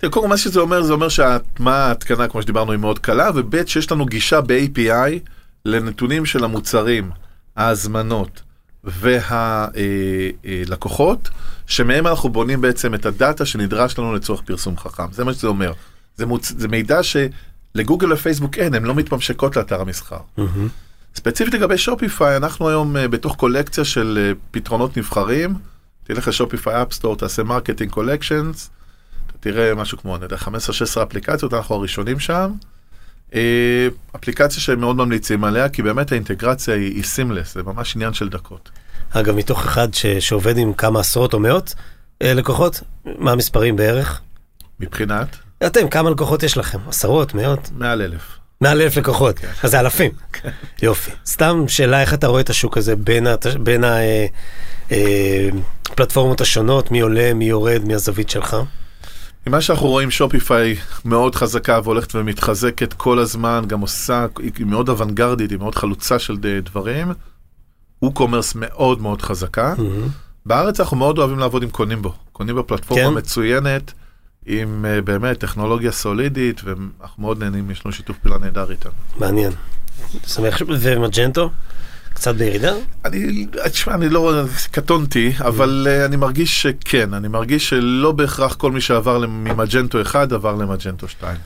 קודם 0.00 0.12
כל 0.12 0.28
מה 0.28 0.36
שזה 0.36 0.60
אומר, 0.60 0.82
זה 0.82 0.92
אומר 0.92 1.08
שההטמעה 1.08 1.86
ההתקנה, 1.86 2.28
כמו 2.28 2.42
שדיברנו, 2.42 2.72
היא 2.72 2.80
מאוד 2.80 2.98
קלה, 2.98 3.30
וב' 3.34 3.66
שיש 3.66 3.92
לנו 3.92 4.06
גישה 4.06 4.40
ב-API 4.40 5.18
לנתונים 5.64 6.26
של 6.26 6.44
המוצרים, 6.44 7.10
ההזמנות 7.56 8.42
והלקוחות, 10.44 11.30
שמהם 11.66 12.06
אנחנו 12.06 12.28
בונים 12.28 12.60
בעצם 12.60 12.94
את 12.94 13.06
ה 13.06 13.14
data 13.14 13.46
שנדרש 13.46 13.98
לנו 13.98 14.14
לצורך 14.14 14.40
פרסום 14.40 14.78
חכם. 14.78 15.12
זה 15.12 15.24
מה 15.24 15.32
שזה 15.32 15.46
אומר. 15.46 15.72
זה, 16.16 16.26
מוצ... 16.26 16.52
זה 16.58 16.68
מידע 16.68 17.02
שלגוגל 17.76 18.12
ופייסבוק 18.12 18.58
אין, 18.58 18.74
הן 18.74 18.84
לא 18.84 18.94
מתממשקות 18.94 19.56
לאתר 19.56 19.80
המסחר. 19.80 20.16
ספציפית 21.14 21.54
לגבי 21.54 21.78
Shopify, 21.78 22.36
אנחנו 22.36 22.68
היום 22.68 22.96
אה, 22.96 23.08
בתוך 23.08 23.36
קולקציה 23.36 23.84
של 23.84 24.18
אה, 24.20 24.32
פתרונות 24.50 24.96
נבחרים. 24.96 25.54
תלך 26.04 26.28
ל 26.28 26.35
Shopify 26.35 26.82
App 26.82 26.93
Store, 26.93 27.16
תעשה 27.16 27.42
marketing 27.42 27.90
collections, 27.90 28.70
תראה 29.40 29.74
משהו 29.74 29.98
כמו, 29.98 30.16
אני 30.16 30.24
יודע, 30.24 30.36
15-16 30.36 30.48
אפליקציות, 31.02 31.54
אנחנו 31.54 31.74
הראשונים 31.74 32.18
שם. 32.18 32.52
אה, 33.34 33.88
אפליקציה 34.16 34.60
שהם 34.60 34.80
מאוד 34.80 34.96
ממליצים 34.96 35.44
עליה, 35.44 35.68
כי 35.68 35.82
באמת 35.82 36.12
האינטגרציה 36.12 36.74
היא, 36.74 36.94
היא 36.94 37.04
seamless, 37.04 37.54
זה 37.54 37.62
ממש 37.62 37.96
עניין 37.96 38.12
של 38.12 38.28
דקות. 38.28 38.70
אגב, 39.10 39.34
מתוך 39.36 39.64
אחד 39.64 39.94
ש- 39.94 40.06
שעובד 40.06 40.56
עם 40.58 40.72
כמה 40.72 41.00
עשרות 41.00 41.34
או 41.34 41.40
מאות 41.40 41.74
לקוחות, 42.20 42.80
מה 43.18 43.32
המספרים 43.32 43.76
בערך? 43.76 44.20
מבחינת, 44.80 45.36
אתם, 45.66 45.88
כמה 45.88 46.10
לקוחות 46.10 46.42
יש 46.42 46.56
לכם? 46.56 46.78
עשרות, 46.88 47.34
מאות? 47.34 47.70
מעל 47.76 48.02
אלף. 48.02 48.22
מעל 48.60 48.80
אלף 48.82 48.96
לקוחות, 48.96 49.36
אז 49.62 49.70
זה 49.70 49.80
אלפים. 49.80 50.10
יופי. 50.82 51.10
סתם 51.26 51.64
שאלה, 51.68 52.00
איך 52.00 52.14
אתה 52.14 52.26
רואה 52.26 52.40
את 52.40 52.50
השוק 52.50 52.76
הזה 52.78 52.96
בין 52.96 53.26
הת- 53.26 53.46
בין 53.46 53.84
הפלטפורמות 55.90 56.40
השונות, 56.40 56.90
מי 56.90 57.00
עולה, 57.00 57.34
מי 57.34 57.44
יורד, 57.44 57.84
מהזווית 57.84 58.30
שלך? 58.30 58.56
ממה 59.46 59.60
שאנחנו 59.60 59.86
רואים, 59.86 60.10
שופיפיי 60.10 60.76
מאוד 61.04 61.34
חזקה 61.34 61.80
והולכת 61.84 62.14
ומתחזקת 62.14 62.92
כל 62.92 63.18
הזמן, 63.18 63.64
גם 63.66 63.80
עושה, 63.80 64.26
היא 64.38 64.66
מאוד 64.66 64.88
אוונגרדית, 64.88 65.50
היא 65.50 65.58
מאוד 65.58 65.74
חלוצה 65.74 66.18
של 66.18 66.36
דברים. 66.62 67.12
WooCommerce 67.98 68.52
מאוד 68.54 69.02
מאוד 69.02 69.22
חזקה. 69.22 69.74
בארץ 70.46 70.80
אנחנו 70.80 70.96
מאוד 70.96 71.18
אוהבים 71.18 71.38
לעבוד 71.38 71.62
עם 71.62 71.70
קונימבו. 71.70 72.12
קונימבו 72.32 72.66
פלטפורמה 72.66 73.04
כן. 73.04 73.14
מצוינת, 73.18 73.92
עם 74.46 74.84
אה, 74.84 75.00
באמת 75.02 75.38
טכנולוגיה 75.38 75.92
סולידית, 75.92 76.60
ואנחנו 76.64 77.22
מאוד 77.22 77.42
נהנים, 77.42 77.70
יש 77.70 77.86
לנו 77.86 77.92
שיתוף 77.92 78.16
פעולה 78.18 78.38
נהדר 78.38 78.70
איתם. 78.70 78.90
מעניין. 79.18 79.52
שמח, 80.26 80.56
ש- 80.56 80.62
ו 80.68 80.77
Magento? 80.77 81.50
קצת 82.14 82.34
בירידה? 82.34 82.72
אני, 83.04 83.46
תשמע, 83.72 83.94
אני 83.94 84.08
לא, 84.08 84.42
קטונתי, 84.70 85.32
אבל 85.40 85.86
uh, 85.90 86.06
אני 86.06 86.16
מרגיש 86.16 86.62
שכן, 86.62 87.14
אני 87.14 87.28
מרגיש 87.28 87.68
שלא 87.68 88.12
בהכרח 88.12 88.54
כל 88.54 88.72
מי 88.72 88.80
שעבר 88.80 89.26
מ 89.26 89.36
Magento 89.36 90.02
1 90.02 90.32
עבר 90.32 90.54
ל 90.54 90.61
Magento 90.61 91.08
2. 91.08 91.36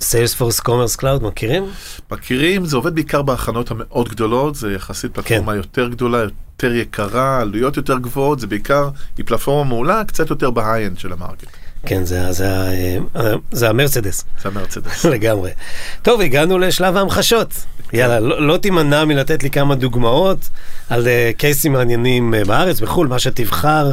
Salesforce 0.00 0.60
Commerce 0.60 0.96
Cloud, 0.96 1.22
מכירים? 1.22 1.64
מכירים, 2.10 2.64
זה 2.64 2.76
עובד 2.76 2.94
בעיקר 2.94 3.22
בחנויות 3.22 3.70
המאוד 3.70 4.08
גדולות, 4.08 4.54
זה 4.54 4.72
יחסית 4.72 5.14
פלטפורמה 5.14 5.52
כן. 5.52 5.58
יותר 5.58 5.88
גדולה, 5.88 6.18
יותר 6.18 6.74
יקרה, 6.74 7.40
עלויות 7.40 7.76
יותר 7.76 7.98
גבוהות, 7.98 8.40
זה 8.40 8.46
בעיקר, 8.46 8.88
היא 9.16 9.26
פלטפורמה 9.26 9.68
מעולה, 9.68 10.02
קצת 10.04 10.30
יותר 10.30 10.50
ב 10.50 10.55
high-end 10.55 10.98
של 10.98 11.12
ה 11.12 11.16
market. 11.16 11.46
כן, 11.86 12.04
זה, 12.04 12.32
זה, 12.32 12.48
ה- 12.58 12.72
אה, 13.16 13.34
זה 13.52 13.68
המרצדס, 13.68 14.24
זה 14.42 14.48
המרצדס. 14.48 15.04
לגמרי. 15.14 15.50
טוב, 16.02 16.20
הגענו 16.20 16.58
לשלב 16.58 16.96
ההמחשות. 16.96 17.48
יאללה, 17.92 18.20
לא, 18.20 18.46
לא 18.46 18.56
תימנע 18.56 19.04
מלתת 19.04 19.42
לי 19.42 19.50
כמה 19.50 19.74
דוגמאות 19.74 20.38
על 20.90 21.08
אה, 21.08 21.30
case 21.36 21.60
ים 21.60 21.72
מעניינים 21.72 22.34
אה, 22.34 22.44
בארץ, 22.44 22.80
בחו"ל, 22.80 23.06
מה 23.08 23.18
שתבחר, 23.18 23.90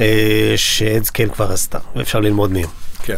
אה, 0.00 0.52
ש 0.56 0.72
Adscale 0.72 1.28
כבר 1.28 1.52
עשתה, 1.52 1.78
ואפשר 1.96 2.20
ללמוד 2.20 2.52
מהם. 2.52 2.68
כן. 3.02 3.16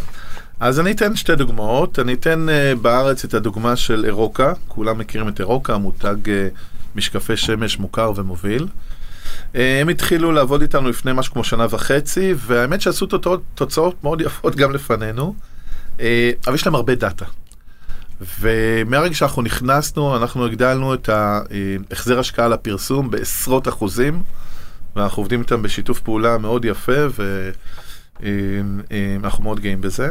אז 0.62 0.80
אני 0.80 0.92
אתן 0.92 1.16
שתי 1.16 1.36
דוגמאות, 1.36 1.98
אני 1.98 2.14
אתן 2.14 2.46
uh, 2.48 2.78
בארץ 2.78 3.24
את 3.24 3.34
הדוגמה 3.34 3.76
של 3.76 4.04
אירוקה, 4.04 4.52
כולם 4.68 4.98
מכירים 4.98 5.28
את 5.28 5.40
אירוקה, 5.40 5.78
מותג 5.78 6.16
uh, 6.24 6.28
משקפי 6.96 7.36
שמש 7.36 7.78
מוכר 7.78 8.12
ומוביל. 8.16 8.66
Uh, 9.52 9.58
הם 9.80 9.88
התחילו 9.88 10.32
לעבוד 10.32 10.62
איתנו 10.62 10.88
לפני 10.88 11.12
משהו 11.14 11.32
כמו 11.32 11.44
שנה 11.44 11.66
וחצי, 11.70 12.34
והאמת 12.36 12.80
שעשו 12.80 13.06
תוצאות, 13.06 13.42
תוצאות 13.54 14.04
מאוד 14.04 14.20
יפות 14.20 14.56
גם 14.56 14.72
לפנינו, 14.72 15.34
uh, 15.96 16.00
אבל 16.46 16.54
יש 16.54 16.66
להם 16.66 16.74
הרבה 16.74 16.94
דאטה. 16.94 17.26
ומהרגע 18.40 19.14
שאנחנו 19.14 19.42
נכנסנו, 19.42 20.16
אנחנו 20.16 20.46
הגדלנו 20.46 20.94
את 20.94 21.08
ההחזר 21.08 22.18
השקעה 22.18 22.48
לפרסום 22.48 23.10
בעשרות 23.10 23.68
אחוזים, 23.68 24.22
ואנחנו 24.96 25.20
עובדים 25.20 25.40
איתם 25.40 25.62
בשיתוף 25.62 26.00
פעולה 26.00 26.38
מאוד 26.38 26.64
יפה, 26.64 27.02
ואנחנו 28.20 29.44
מאוד 29.44 29.60
גאים 29.60 29.80
בזה. 29.80 30.10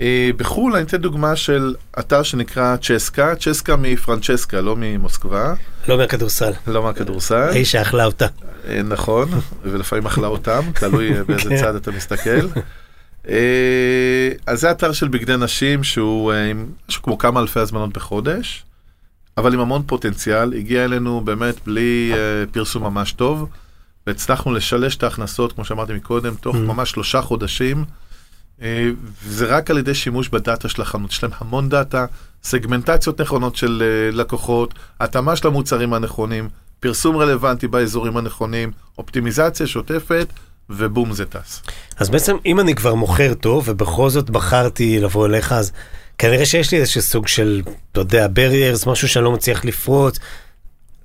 אה, 0.00 0.30
בחו"ל 0.36 0.76
אני 0.76 0.82
אתן 0.82 0.96
דוגמה 0.96 1.36
של 1.36 1.74
אתר 1.98 2.22
שנקרא 2.22 2.76
צ'סקה, 2.76 3.34
צ'סקה 3.36 3.76
מפרנצ'סקה, 3.76 4.60
לא 4.60 4.76
ממוסקבה, 4.78 5.54
לא 5.88 5.96
מהכדורסל. 5.98 6.52
לא 6.66 6.82
מהכדורסל. 6.82 7.48
האיש 7.48 7.72
שאכלה 7.72 8.04
אותה. 8.04 8.26
אה, 8.68 8.82
נכון, 8.82 9.28
ולפעמים 9.62 10.06
אכלה 10.06 10.26
אותם, 10.26 10.60
תלוי 10.74 11.16
אה, 11.16 11.24
באיזה 11.24 11.48
כן. 11.48 11.56
צד 11.56 11.74
אתה 11.74 11.90
מסתכל. 11.90 12.46
אז 14.46 14.60
זה 14.60 14.70
אתר 14.70 14.92
של 14.92 15.08
בגדי 15.08 15.36
נשים 15.36 15.84
שהוא 15.84 16.32
עם 16.32 16.66
משהו 16.88 17.02
כמו 17.02 17.18
כמה 17.18 17.40
אלפי 17.40 17.60
הזמנות 17.60 17.92
בחודש, 17.92 18.64
אבל 19.38 19.54
עם 19.54 19.60
המון 19.60 19.82
פוטנציאל, 19.86 20.52
הגיע 20.52 20.84
אלינו 20.84 21.20
באמת 21.20 21.54
בלי 21.66 22.12
פרסום 22.52 22.82
ממש 22.82 23.12
טוב, 23.12 23.48
והצלחנו 24.06 24.52
לשלש 24.52 24.96
את 24.96 25.02
ההכנסות, 25.02 25.52
כמו 25.52 25.64
שאמרתי 25.64 25.92
מקודם, 25.92 26.34
תוך 26.34 26.56
Mm. 26.56 26.58
ממש 26.58 26.90
שלושה 26.90 27.22
חודשים, 27.22 27.84
זה 29.26 29.46
רק 29.46 29.70
על 29.70 29.78
ידי 29.78 29.94
שימוש 29.94 30.28
בדאטה 30.28 30.68
של 30.68 30.82
החנות. 30.82 31.10
יש 31.10 31.22
להם 31.22 31.32
המון 31.38 31.68
דאטה, 31.68 32.06
סגמנטציות 32.44 33.20
נכונות 33.20 33.56
של 33.56 33.82
אה, 33.82 34.16
לקוחות, 34.16 34.74
התאמה 35.00 35.36
של 35.36 35.48
המוצרים 35.48 35.92
הנכונים, 35.92 36.48
פרסום 36.80 37.16
רלוונטי 37.16 37.68
באזורים 37.68 38.16
הנכונים, 38.16 38.72
אופטימיזציה 38.98 39.66
שוטפת, 39.66 40.26
ובום 40.70 41.12
זה 41.12 41.24
טס. 41.24 41.62
אז 41.96 42.10
בעצם 42.10 42.36
אם 42.46 42.60
אני 42.60 42.74
כבר 42.74 42.94
מוכר 42.94 43.34
טוב 43.34 43.64
ובכל 43.68 44.10
זאת 44.10 44.30
בחרתי 44.30 45.00
לבוא 45.00 45.26
אליך, 45.26 45.52
אז 45.52 45.72
כנראה 46.18 46.46
שיש 46.46 46.72
לי 46.72 46.78
איזשהו 46.78 47.02
סוג 47.02 47.28
של, 47.28 47.62
אתה 47.92 48.00
יודע, 48.00 48.26
barriers, 48.26 48.90
משהו 48.90 49.08
שאני 49.08 49.24
לא 49.24 49.32
מצליח 49.32 49.64
לפרוץ. 49.64 50.18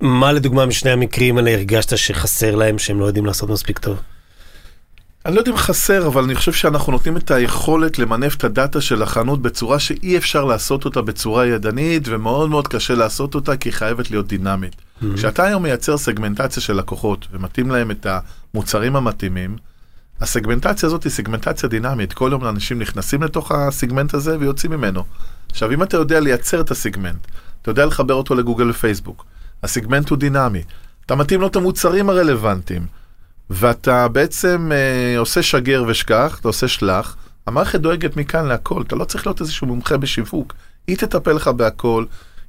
מה 0.00 0.32
לדוגמה 0.32 0.66
משני 0.66 0.90
המקרים 0.90 1.38
האלה 1.38 1.50
הרגשת 1.50 1.98
שחסר 1.98 2.54
להם, 2.54 2.78
שהם 2.78 3.00
לא 3.00 3.04
יודעים 3.04 3.26
לעשות 3.26 3.50
מספיק 3.50 3.78
טוב? 3.78 3.96
אני 5.26 5.34
לא 5.34 5.40
יודע 5.40 5.50
אם 5.52 5.56
חסר, 5.56 6.06
אבל 6.06 6.22
אני 6.22 6.34
חושב 6.34 6.52
שאנחנו 6.52 6.92
נותנים 6.92 7.16
את 7.16 7.30
היכולת 7.30 7.98
למנף 7.98 8.36
את 8.36 8.44
הדאטה 8.44 8.80
של 8.80 9.02
החנות 9.02 9.42
בצורה 9.42 9.78
שאי 9.78 10.16
אפשר 10.16 10.44
לעשות 10.44 10.84
אותה 10.84 11.02
בצורה 11.02 11.46
ידנית, 11.46 12.02
ומאוד 12.06 12.50
מאוד 12.50 12.68
קשה 12.68 12.94
לעשות 12.94 13.34
אותה, 13.34 13.56
כי 13.56 13.68
היא 13.68 13.74
חייבת 13.74 14.10
להיות 14.10 14.26
דינמית. 14.26 14.74
Mm-hmm. 14.74 15.06
כשאתה 15.16 15.44
היום 15.44 15.62
מייצר 15.62 15.98
סגמנטציה 15.98 16.62
של 16.62 16.72
לקוחות, 16.76 17.26
ומתאים 17.32 17.70
להם 17.70 17.90
את 17.90 18.06
המוצרים 18.54 18.96
המתאימים, 18.96 19.56
הסגמנטציה 20.20 20.86
הזאת 20.86 21.04
היא 21.04 21.12
סגמנטציה 21.12 21.68
דינמית. 21.68 22.12
כל 22.12 22.28
יום 22.32 22.44
אנשים 22.44 22.78
נכנסים 22.78 23.22
לתוך 23.22 23.52
הסגמנט 23.52 24.14
הזה 24.14 24.38
ויוצאים 24.38 24.72
ממנו. 24.72 25.04
עכשיו, 25.50 25.72
אם 25.72 25.82
אתה 25.82 25.96
יודע 25.96 26.20
לייצר 26.20 26.60
את 26.60 26.70
הסגמנט, 26.70 27.26
אתה 27.62 27.70
יודע 27.70 27.86
לחבר 27.86 28.14
אותו 28.14 28.34
לגוגל 28.34 28.70
ופייסבוק, 28.70 29.24
הסגמנט 29.62 30.10
הוא 30.10 30.18
דינמי, 30.18 30.62
אתה 31.06 31.14
מתאים 31.14 31.40
לו 31.40 31.46
את 31.46 31.56
המוצרים 31.56 32.10
הרלוונטיים, 32.10 32.86
ואתה 33.52 34.08
בעצם 34.08 34.70
אה, 34.72 35.18
עושה 35.18 35.42
שגר 35.42 35.84
ושכח, 35.88 36.38
אתה 36.40 36.48
עושה 36.48 36.68
שלח, 36.68 37.16
המערכת 37.46 37.80
דואגת 37.80 38.16
מכאן 38.16 38.46
להכל, 38.46 38.82
אתה 38.86 38.96
לא 38.96 39.04
צריך 39.04 39.26
להיות 39.26 39.40
איזשהו 39.40 39.66
מומחה 39.66 39.96
בשיווק, 39.96 40.54
היא 40.86 40.96
תטפל 40.96 41.32
לך 41.32 41.48
בהכל, 41.48 42.04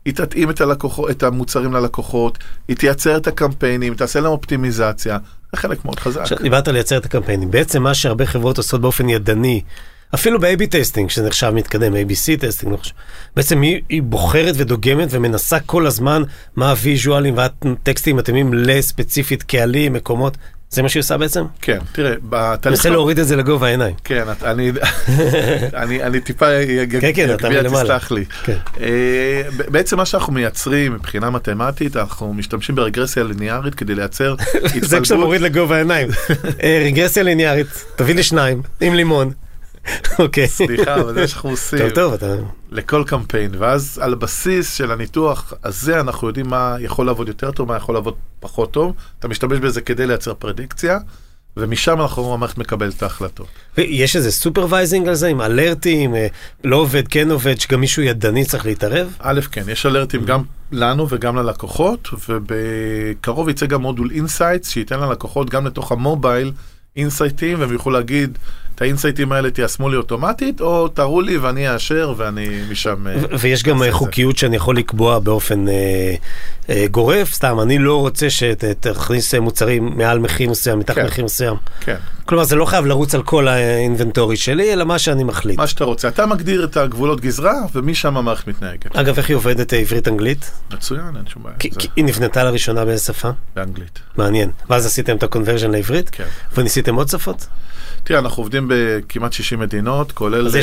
היא 0.06 0.14
תתאים 0.14 0.50
את, 0.50 0.62
הלקוחות, 0.62 1.10
את 1.10 1.24
המוצרים 1.24 1.74
ללקוחות, 1.74 2.38
היא 2.68 2.76
תייצר 2.78 3.18
את 3.18 3.28
הקמפיינים, 3.28 3.96
תעשה 3.96 4.20
להם 4.20 4.32
אופטימיזציה, 4.32 5.18
זה 5.52 5.58
חלק 5.58 5.86
מאוד 5.86 6.00
חזק. 6.00 6.22
עכשיו, 6.22 6.38
דיברת 6.42 6.68
על 6.68 6.74
לייצר 6.74 6.98
את 6.98 7.06
הקמפיינים. 7.06 7.52
בעצם 7.52 7.84
מה 7.84 7.94
שהרבה 7.94 8.26
חברות 8.26 8.58
עושות 8.58 8.82
באופן 8.82 9.10
ידני, 9.10 9.62
אפילו 10.16 10.40
ב- 10.40 10.53
AB 10.53 10.66
testing, 10.70 11.10
שזה 11.10 11.28
נחשב 11.28 11.50
מתקדם, 11.50 11.94
ABC 11.94 12.40
testing, 12.40 12.72
לא 12.72 12.78
חשוב. 12.78 12.94
בעצם 13.36 13.62
היא, 13.62 13.82
היא 13.90 14.04
בוחרת 14.04 14.56
ודוגמת 14.58 15.08
ומנסה 15.12 15.60
כל 15.60 15.88
הזמן 15.88 16.24
מה 16.56 16.70
ה 16.70 16.77
visual 16.77 17.22
ים 17.22 17.38
והטקסטים 17.38 18.16
מתאימים 18.16 18.54
לספציפית 18.54 19.44
קהלים, 19.44 19.94
מקומות. 19.94 20.38
זה 20.74 20.82
מה 20.82 20.90
שהיא 20.90 21.02
עושה 21.02 21.18
בעצם? 21.18 21.44
כן, 21.62 21.80
תראה, 21.92 22.14
בתהליך... 22.30 22.78
מנסה 22.80 22.90
להוריד 22.90 23.20
את 23.20 23.28
זה 23.28 23.36
לגובה 23.36 23.68
העיניים. 23.68 23.96
כן, 24.04 24.24
אני, 24.44 24.72
אני, 25.84 26.04
אני 26.04 26.22
טיפה 26.22 26.46
כן, 27.02 27.12
כן, 27.16 27.34
אתה 27.34 27.50
מלמעלה. 27.50 27.84
תסלח 27.84 28.12
לי. 28.12 28.26
כן. 28.44 28.58
אה, 28.82 29.42
בעצם 29.68 29.98
מה 29.98 30.06
שאנחנו 30.06 30.34
מייצרים 30.34 30.94
מבחינה 30.94 31.30
מתמטית, 31.30 31.98
אנחנו 31.98 32.34
משתמשים 32.34 32.76
ברגרסיה 32.76 33.24
ליניארית 33.24 33.76
כדי 33.76 33.96
לייצר 33.96 34.36
זה 34.52 34.70
כשאתה 34.70 34.98
התפלגות. 34.98 35.24
מוריד 35.24 35.42
לגובה 35.42 35.76
העיניים. 35.76 36.08
אה, 36.64 36.84
רגרסיה 36.86 37.24
ליניארית, 37.24 37.86
תביא 37.96 38.16
לי 38.16 38.24
שניים, 38.24 38.62
עם 38.82 38.94
לימון. 38.94 39.32
אוקיי. 40.20 40.48
סליחה, 40.48 40.96
אבל 40.96 41.14
זה 41.14 41.28
שאנחנו 41.28 41.50
עושים 41.50 41.80
טוב, 41.80 41.90
טוב, 41.90 42.14
אתה... 42.14 42.36
לכל 42.74 43.04
קמפיין, 43.08 43.52
ואז 43.58 44.00
על 44.04 44.14
הבסיס 44.14 44.74
של 44.74 44.92
הניתוח 44.92 45.54
הזה 45.64 46.00
אנחנו 46.00 46.28
יודעים 46.28 46.48
מה 46.48 46.76
יכול 46.80 47.06
לעבוד 47.06 47.28
יותר 47.28 47.52
טוב, 47.52 47.68
מה 47.68 47.76
יכול 47.76 47.96
לעבוד 47.96 48.14
פחות 48.40 48.72
טוב. 48.72 48.94
אתה 49.20 49.28
משתמש 49.28 49.60
בזה 49.60 49.82
כדי 49.82 50.08
לייצר 50.08 50.34
פרדיקציה, 50.34 50.98
ומשם 51.58 52.02
אנחנו 52.02 52.34
המערכת 52.34 52.58
מקבלת 52.58 52.98
את 52.98 53.04
ההחלטות. 53.04 53.48
ויש 53.78 54.16
איזה 54.16 54.32
supervising 54.32 55.08
על 55.08 55.16
זה 55.16 55.28
עם 55.28 55.42
alert 55.42 55.88
ים, 55.88 56.16
אה, 56.16 56.28
לא 56.64 56.76
עובד, 56.76 57.08
כן 57.08 57.32
עובד, 57.32 57.60
שגם 57.60 57.82
מישהו 57.82 58.04
ידני 58.04 58.46
צריך 58.46 58.66
להתערב? 58.66 59.16
א', 59.20 59.42
כן, 59.52 59.64
יש 59.68 59.86
alert 59.86 60.14
ים 60.14 60.26
גם 60.26 60.44
לנו 60.72 61.10
וגם 61.10 61.36
ללקוחות, 61.36 62.10
ובקרוב 62.30 63.50
יצא 63.50 63.66
גם 63.66 63.82
מודול 63.82 64.12
insights, 64.12 64.70
שייתן 64.70 65.00
ללקוחות 65.00 65.50
גם 65.50 65.68
לתוך 65.68 65.92
המובייל 65.92 66.52
insight 66.96 67.40
ים, 67.40 67.60
והם 67.60 67.74
יוכלו 67.74 67.92
להגיד, 67.92 68.38
את 68.76 68.82
ה 68.82 68.87
insight 68.87 69.22
ים 69.22 69.32
האלה 69.32 69.52
תיישמו 69.52 69.90
לי 69.90 69.98
אוטומטית, 69.98 70.62
או 70.62 70.88
תראו 70.88 71.22
לי 71.22 71.38
ואני 71.38 71.74
אאשר 71.74 72.14
ואני 72.18 72.48
משם... 72.72 73.08
אה, 73.08 73.16
ויש 73.40 73.64
גם 73.64 73.84
אה. 73.84 73.92
חוקיות 73.92 74.38
שאני 74.38 74.56
יכול 74.56 74.78
לקבוע 74.78 75.20
באופן 75.20 75.68
אה, 75.68 76.16
אה, 76.70 76.86
גורף, 76.92 77.34
סתם, 77.34 77.60
אני 77.62 77.78
לא 77.80 78.00
רוצה 78.00 78.30
שתכניס 78.30 79.34
מוצרים 79.36 79.98
מעל 79.98 80.20
מחיר 80.20 80.50
מסוים, 80.50 80.80
מתחת 80.80 80.96
כן. 80.98 81.06
מחיר 81.06 81.26
מסוים. 81.26 81.56
כן, 81.80 81.96
כלומר, 82.26 82.44
זה 82.44 82.56
לא 82.56 82.66
חייב 82.66 82.86
לרוץ 82.86 83.16
על 83.16 83.24
כל 83.24 83.48
ה 83.48 83.57
inventory 83.57 84.38
שלי, 84.38 84.74
אלא 84.74 84.86
מה 84.86 85.00
שאני 85.00 85.24
מחליט. 85.24 85.58
מה 85.58 85.68
שאתה 85.68 85.84
רוצה. 85.84 86.08
אתה 86.08 86.26
מגדיר 86.26 86.64
את 86.64 86.78
הגבולות 86.78 87.22
גזרה, 87.22 87.54
ומשם 87.76 88.18
המערכת 88.18 88.48
מתנהגת. 88.48 88.96
אגב, 88.96 89.18
איך 89.18 89.30
היא 89.30 89.36
עובדת 89.38 89.74
עברית-אנגלית? 89.74 90.52
מצוין, 90.74 91.16
אין 91.18 91.28
שום 91.28 91.44
בעיה. 91.44 91.56
כי 91.60 91.70
זה 91.72 91.80
כי 91.80 91.88
היא 91.96 92.06
נבנתה 92.06 92.44
לראשונה 92.44 92.86
באיזה 92.86 93.04
שפה? 93.04 93.30
באנגלית. 93.56 94.00
מעניין. 94.18 94.52
ואז 94.70 94.86
עשיתם 94.86 95.16
את 95.16 95.24
הקונברז'ן 95.24 95.72
לעברית? 95.72 96.10
כן. 96.10 96.24
וניסיתם 96.58 96.96
עוד 96.96 97.08
שפות? 97.08 97.48
תראה, 98.04 98.20
אנחנו 98.20 98.44
עובדים 98.44 98.63
בכמעט 98.68 99.34
60 99.34 99.60
מדינות, 99.60 100.12
כולל 100.12 100.48
אה. 100.48 100.62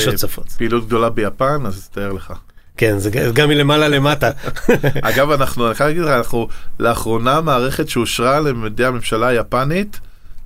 פעילות 0.57 0.87
גדולה 0.87 1.11
ביפן, 1.11 1.67
אז 1.67 1.89
תאר 1.89 2.13
לך. 2.13 2.33
כן, 2.77 2.99
זה 2.99 3.11
גם 3.11 3.49
מלמעלה 3.49 3.89
למטה. 3.89 4.31
אגב, 5.03 5.31
אנחנו, 5.31 5.67
אני 5.67 5.75
חייב 5.75 5.89
להגיד 5.89 6.03
לך, 6.03 6.11
אנחנו 6.11 6.49
לאחרונה 6.81 7.41
מערכת 7.41 7.89
שאושרה 7.89 8.37
על 8.37 8.47
ידי 8.67 8.85
הממשלה 8.85 9.27
היפנית 9.27 10.01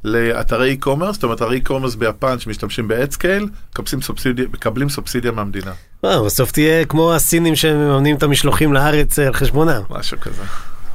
לאתרי 0.05 0.77
e-commerce, 0.81 1.12
זאת 1.12 1.25
אומרת, 1.25 1.43
אתרי 1.43 1.61
e-commerce 1.64 1.97
ביפן 1.99 2.38
שמשתמשים 2.38 2.88
ב-AdScale, 2.88 3.45
מקבלים 3.73 4.03
סובסידיה, 4.03 4.45
מקבלים 4.53 4.88
סובסידיה 4.88 5.31
מהמדינה, 5.31 5.73
וואו, 6.05 6.25
בסוף 6.25 6.53
תהיה 6.53 6.85
כמו 6.85 7.14
הסינים 7.14 7.57
שמממנים 7.57 8.17
את 8.17 8.23
המשלוחים 8.23 8.73
לארץ 8.73 9.19
אה, 9.19 9.27
על 9.27 9.35
חשבונם. 9.35 9.81
משהו 9.90 10.21
כזה. 10.21 10.43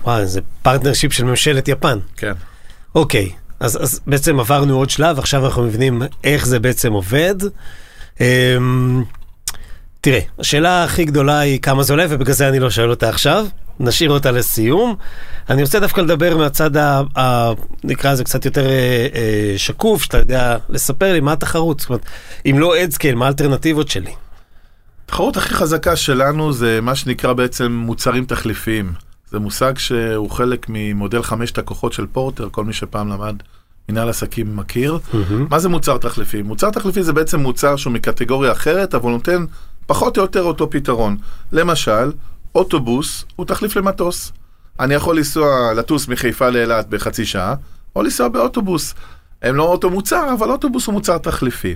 וואי, 0.03 0.25
זה 0.25 0.41
partnership 0.61 1.13
של 1.13 1.23
ממשלת 1.23 1.67
יפן. 1.67 1.99
כן. 2.17 2.33
אוקיי, 2.95 3.31
אז, 3.59 3.83
אז 3.83 3.99
בעצם 4.07 4.39
עברנו 4.39 4.77
עוד 4.77 4.89
שלב, 4.89 5.19
עכשיו 5.19 5.45
אנחנו 5.45 5.63
מבינים 5.63 6.01
איך 6.23 6.45
זה 6.45 6.59
בעצם 6.59 6.93
עובד. 6.93 7.35
אמ, 8.21 9.03
תראה, 10.01 10.19
השאלה 10.39 10.83
הכי 10.83 11.05
גדולה 11.05 11.39
היא 11.39 11.59
כמה 11.59 11.83
זה 11.83 11.93
עולה, 11.93 12.05
ובגלל 12.09 12.33
זה 12.33 12.49
אני 12.49 12.59
לא 12.59 12.69
שואל 12.69 12.89
אותה 12.89 13.09
עכשיו, 13.09 13.45
נשאיר 13.79 14.11
אותה 14.11 14.31
לסיום. 14.31 14.95
אני 15.49 15.61
רוצה 15.61 15.79
דווקא 15.79 16.01
לדבר 16.01 16.37
מהצד, 16.37 16.77
ה, 16.77 17.01
ה, 17.17 17.51
נקרא 17.83 18.11
לזה 18.11 18.23
קצת 18.23 18.45
יותר 18.45 18.69
אה, 18.69 19.07
אה, 19.15 19.53
שקוף, 19.57 20.03
שאתה 20.03 20.17
יודע 20.17 20.57
לספר 20.69 21.13
לי 21.13 21.19
מה 21.19 21.31
התחרות. 21.31 21.79
זאת 21.79 21.89
אומרת, 21.89 22.05
אם 22.45 22.59
לא 22.59 22.83
אדסקייל, 22.83 23.15
מה 23.15 23.25
האלטרנטיבות 23.25 23.89
שלי? 23.89 24.11
התחרות 25.05 25.37
הכי 25.37 25.53
חזקה 25.53 25.95
שלנו 25.95 26.53
זה 26.53 26.79
מה 26.81 26.95
שנקרא 26.95 27.33
בעצם 27.33 27.71
מוצרים 27.71 28.25
תחליפיים. 28.25 29.08
זה 29.31 29.39
מושג 29.39 29.77
שהוא 29.77 30.31
חלק 30.31 30.65
ממודל 30.69 31.21
חמשת 31.21 31.57
הכוחות 31.57 31.93
של 31.93 32.05
פורטר, 32.07 32.47
כל 32.51 32.65
מי 32.65 32.73
שפעם 32.73 33.09
למד 33.09 33.35
מנהל 33.89 34.09
עסקים 34.09 34.55
מכיר. 34.55 34.99
מה 35.49 35.59
זה 35.59 35.69
מוצר 35.69 35.97
תחליפי? 35.97 36.41
מוצר 36.41 36.69
תחליפי 36.69 37.03
זה 37.03 37.13
בעצם 37.13 37.39
מוצר 37.39 37.75
שהוא 37.75 37.93
מקטגוריה 37.93 38.51
אחרת, 38.51 38.95
אבל 38.95 39.11
נותן 39.11 39.45
פחות 39.87 40.17
או 40.17 40.21
יותר 40.21 40.43
אותו 40.43 40.69
פתרון. 40.69 41.17
למשל, 41.51 42.11
אוטובוס 42.55 43.25
הוא 43.35 43.45
תחליף 43.45 43.75
למטוס. 43.75 44.31
אני 44.79 44.93
יכול 44.93 45.17
לנסוע, 45.17 45.73
לטוס 45.73 46.07
מחיפה 46.07 46.49
לאילת 46.49 46.89
בחצי 46.89 47.25
שעה, 47.25 47.55
או 47.95 48.03
לנסוע 48.03 48.27
באוטובוס. 48.27 48.93
הם 49.41 49.55
לא 49.55 49.63
אותו 49.63 49.89
מוצר, 49.89 50.33
אבל 50.33 50.51
אוטובוס 50.51 50.85
הוא 50.87 50.93
מוצר 50.93 51.17
תחליפי. 51.17 51.75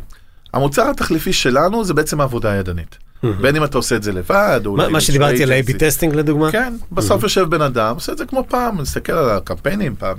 המוצר 0.54 0.90
התחליפי 0.90 1.34
שלנו 1.34 1.84
זה 1.84 1.94
בעצם 1.94 2.22
העבודה 2.22 2.52
הידנית. 2.52 2.98
בין 3.42 3.56
אם 3.56 3.64
אתה 3.64 3.78
עושה 3.78 3.96
את 3.96 4.04
זה 4.04 4.12
לבד, 4.12 4.62
או... 4.66 4.72
אולי 4.72 4.92
מה 4.92 5.02
שדיברתי 5.02 5.44
על. 5.44 5.52
A-B 5.52 5.78
testing 5.80 6.16
לדוגמה? 6.16 6.52
כן, 6.52 6.74
בסוף 6.92 7.24
יושב 7.24 7.50
בן 7.50 7.62
אדם, 7.62 7.96
עושה 7.96 8.12
את 8.12 8.18
זה 8.18 8.26
כמו 8.26 8.46
פעם, 8.50 8.78
מסתכל 8.82 9.14
על 9.14 9.30
הקמפיינים 9.30 9.96
פעם 9.96 10.18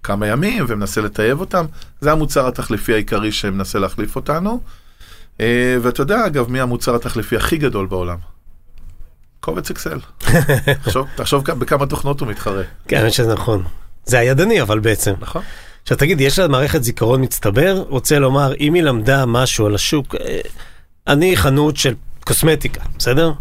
בכמה 0.00 0.26
ימים 0.26 0.64
ומנסה 0.68 1.00
לטייב 1.00 1.40
אותם. 1.40 1.66
זה 2.00 2.12
המוצר 2.12 2.48
התחליפי 2.48 2.92
העיקרי 2.92 3.32
שמנסה 3.32 3.78
להחליף 3.78 4.16
אותנו. 4.16 4.60
אה, 5.40 5.76
ואתה 5.82 6.00
יודע, 6.00 6.26
אגב, 6.26 6.50
מי 6.50 6.60
המוצר 6.60 6.94
התחליפי 6.94 7.36
הכי 7.36 7.56
גדול 7.56 7.86
בעולם? 7.86 8.16
קובץ 9.40 9.70
אקסל. 9.70 9.98
תחשוב, 11.16 11.44
בכמה 11.44 11.86
תוכנות 11.86 12.20
הוא 12.20 12.28
מתחרה. 12.28 12.62
כן, 12.88 12.96
האמת 12.96 13.12
שזה 13.12 13.34
נכון. 13.34 13.62
זה 14.04 14.18
הידני 14.18 14.62
אבל 14.62 14.78
בעצם. 14.78 15.12
נכון. 15.20 15.42
עכשיו 15.82 15.98
תגיד, 15.98 16.20
יש 16.20 16.38
לה 16.38 16.48
מערכת 16.48 16.82
זיכרון 16.82 17.22
מצטבר? 17.22 17.84
רוצה 17.88 18.18
לומר, 18.18 18.52
אם 18.60 18.74
היא 18.74 18.82
למדה 18.82 19.26
משהו 19.26 19.66
על 19.66 19.74
השוק, 19.74 20.14
אה, 20.14 20.40
אני 21.06 21.36
חנות 21.36 21.76
של 21.76 21.94
קוסמטיקה, 22.28 22.80
בסדר? 22.98 23.32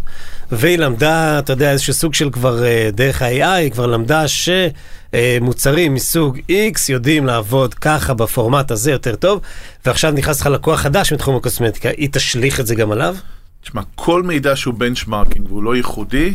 והיא 0.52 0.78
למדה, 0.78 1.40
אתה 1.40 1.54
יודע, 1.54 1.72
איזשהו 1.72 1.94
סוג 1.94 2.14
של 2.14 2.30
כבר 2.30 2.66
אה, 2.66 2.90
דרך 2.94 3.22
ה-AI, 3.22 3.46
היא 3.46 3.72
כבר 3.72 3.86
למדה 3.86 4.24
שמוצרים 4.28 5.94
מסוג 5.94 6.38
X 6.50 6.80
יודעים 6.90 7.26
לעבוד 7.26 7.74
ככה 7.74 8.14
בפורמט 8.14 8.72
הזה 8.72 8.92
יותר 8.92 9.16
טוב, 9.16 9.42
ועכשיו 9.86 10.12
נכנס 10.12 10.42
לך 10.42 10.48
לקוח 10.48 10.80
חדש 10.80 11.14
מתחום 11.14 11.36
הקוסמטיקה, 11.36 11.90
היא 11.90 12.10
תשליך 12.12 12.60
את 12.60 12.68
זה 12.68 12.76
גם 12.76 12.92
עליו? 12.92 13.16
תשמע, 13.62 13.82
כל 13.96 14.24
מידע 14.24 14.56
שהוא 14.56 14.74
benchmarking 14.74 15.48
והוא 15.52 15.64
לא 15.64 15.76
ייחודי, 15.76 16.34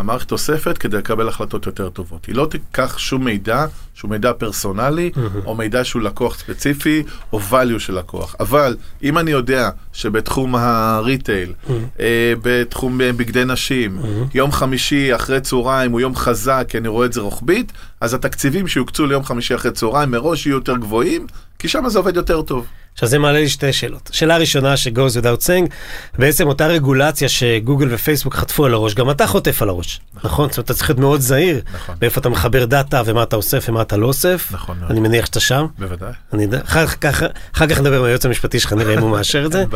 המערכת 0.00 0.32
אוספת 0.32 0.78
כדי 0.78 0.96
לקבל 0.96 1.28
החלטות 1.28 1.66
יותר 1.66 1.88
טובות. 1.88 2.24
היא 2.24 2.34
לא 2.34 2.46
תיקח 2.50 2.98
שום 2.98 3.24
מידע 3.24 3.66
שהוא 3.94 4.10
מידע 4.10 4.32
פרסונלי, 4.32 5.10
או 5.46 5.54
מידע 5.54 5.84
שהוא 5.84 6.02
לקוח 6.02 6.38
ספציפי, 6.38 7.02
או 7.32 7.40
value 7.50 7.78
של 7.78 7.98
לקוח. 7.98 8.36
אבל 8.40 8.76
אם 9.02 9.18
אני 9.18 9.30
יודע 9.30 9.70
שבתחום 9.92 10.54
ה 10.56 10.68
retail, 10.68 11.52
אה, 12.00 12.32
בתחום 12.42 13.00
אה, 13.00 13.12
בגדי 13.12 13.44
נשים, 13.44 13.98
יום 14.34 14.52
חמישי 14.52 15.14
אחרי 15.14 15.40
צהריים 15.40 15.92
הוא 15.92 16.00
יום 16.00 16.16
חזק, 16.16 16.66
כי 16.68 16.78
אני 16.78 16.88
רואה 16.88 17.06
את 17.06 17.12
זה 17.12 17.20
רוחבית, 17.20 17.72
אז 18.00 18.14
התקציבים 18.14 18.68
שיוקצו 18.68 19.06
ליום 19.06 19.24
חמישי 19.24 19.54
אחרי 19.54 19.70
צהריים 19.70 20.10
מראש 20.10 20.46
יהיו 20.46 20.54
יותר 20.56 20.76
גבוהים, 20.76 21.26
כי 21.58 21.68
שם 21.68 21.88
זה 21.88 21.98
עובד 21.98 22.16
יותר 22.16 22.42
טוב. 22.42 22.66
עכשיו 22.92 23.08
זה 23.08 23.18
מעלה 23.18 23.38
לי 23.40 23.48
שתי 23.48 23.72
שאלות. 23.72 24.10
שאלה 24.12 24.36
ראשונה 24.36 24.76
ש-goes 24.76 25.22
without 25.22 25.46
saying, 25.46 25.70
בעצם 26.18 26.48
אותה 26.48 26.66
רגולציה 26.66 27.28
שגוגל 27.28 27.94
ופייסבוק 27.94 28.34
חטפו 28.34 28.64
על 28.64 28.74
הראש, 28.74 28.94
גם 28.94 29.10
אתה 29.10 29.26
חוטף 29.26 29.62
על 29.62 29.68
הראש, 29.68 30.00
נכון? 30.24 30.48
זאת 30.48 30.58
אומרת, 30.58 30.64
אתה 30.64 30.74
צריך 30.74 30.90
להיות 30.90 31.00
מאוד 31.00 31.20
זהיר, 31.20 31.60
נכון. 31.74 31.94
באיפה 31.98 32.20
אתה 32.20 32.28
מחבר 32.28 32.64
דאטה 32.64 33.02
ומה 33.04 33.22
אתה 33.22 33.36
אוסף 33.36 33.66
ומה 33.68 33.82
אתה 33.82 33.96
לא 33.96 34.06
אוסף. 34.06 34.48
נכון. 34.50 34.78
אני 34.90 35.00
מניח 35.00 35.26
שאתה 35.26 35.40
שם. 35.40 35.66
בוודאי. 35.78 36.12
אני 36.32 36.42
יודע, 36.42 36.60
אחר 36.64 36.86
כך, 36.86 37.22
אחר 37.54 37.66
כך 37.66 37.80
נדבר 37.80 37.98
עם 37.98 38.04
היועץ 38.04 38.26
המשפטי 38.26 38.60
שלך, 38.60 38.72
נראה 38.72 38.94
אם 38.94 38.98
הוא 38.98 39.10
מאשר 39.10 39.46
את 39.46 39.52
זה. 39.52 39.64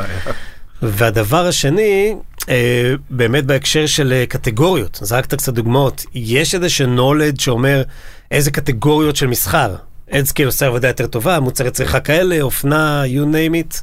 והדבר 0.82 1.46
השני, 1.46 2.14
אה, 2.48 2.94
באמת 3.10 3.44
בהקשר 3.44 3.86
של 3.86 4.12
אה, 4.12 4.26
קטגוריות, 4.26 4.98
זרקת 5.02 5.34
קצת 5.34 5.52
דוגמאות, 5.52 6.04
יש 6.14 6.54
איזשהו 6.54 6.86
knowledge 6.96 7.42
שאומר 7.42 7.82
איזה 8.30 8.50
קטגוריות 8.50 9.16
של 9.16 9.26
מסחר. 9.26 9.74
Adscale 10.10 10.48
עושה 10.48 10.66
עבודה 10.66 10.88
יותר 10.88 11.06
טובה, 11.06 11.40
מוצרי 11.40 11.70
צריכה 11.70 12.00
כאלה, 12.00 12.42
אופנה, 12.42 13.02
you 13.04 13.34
name 13.34 13.72
it. 13.72 13.82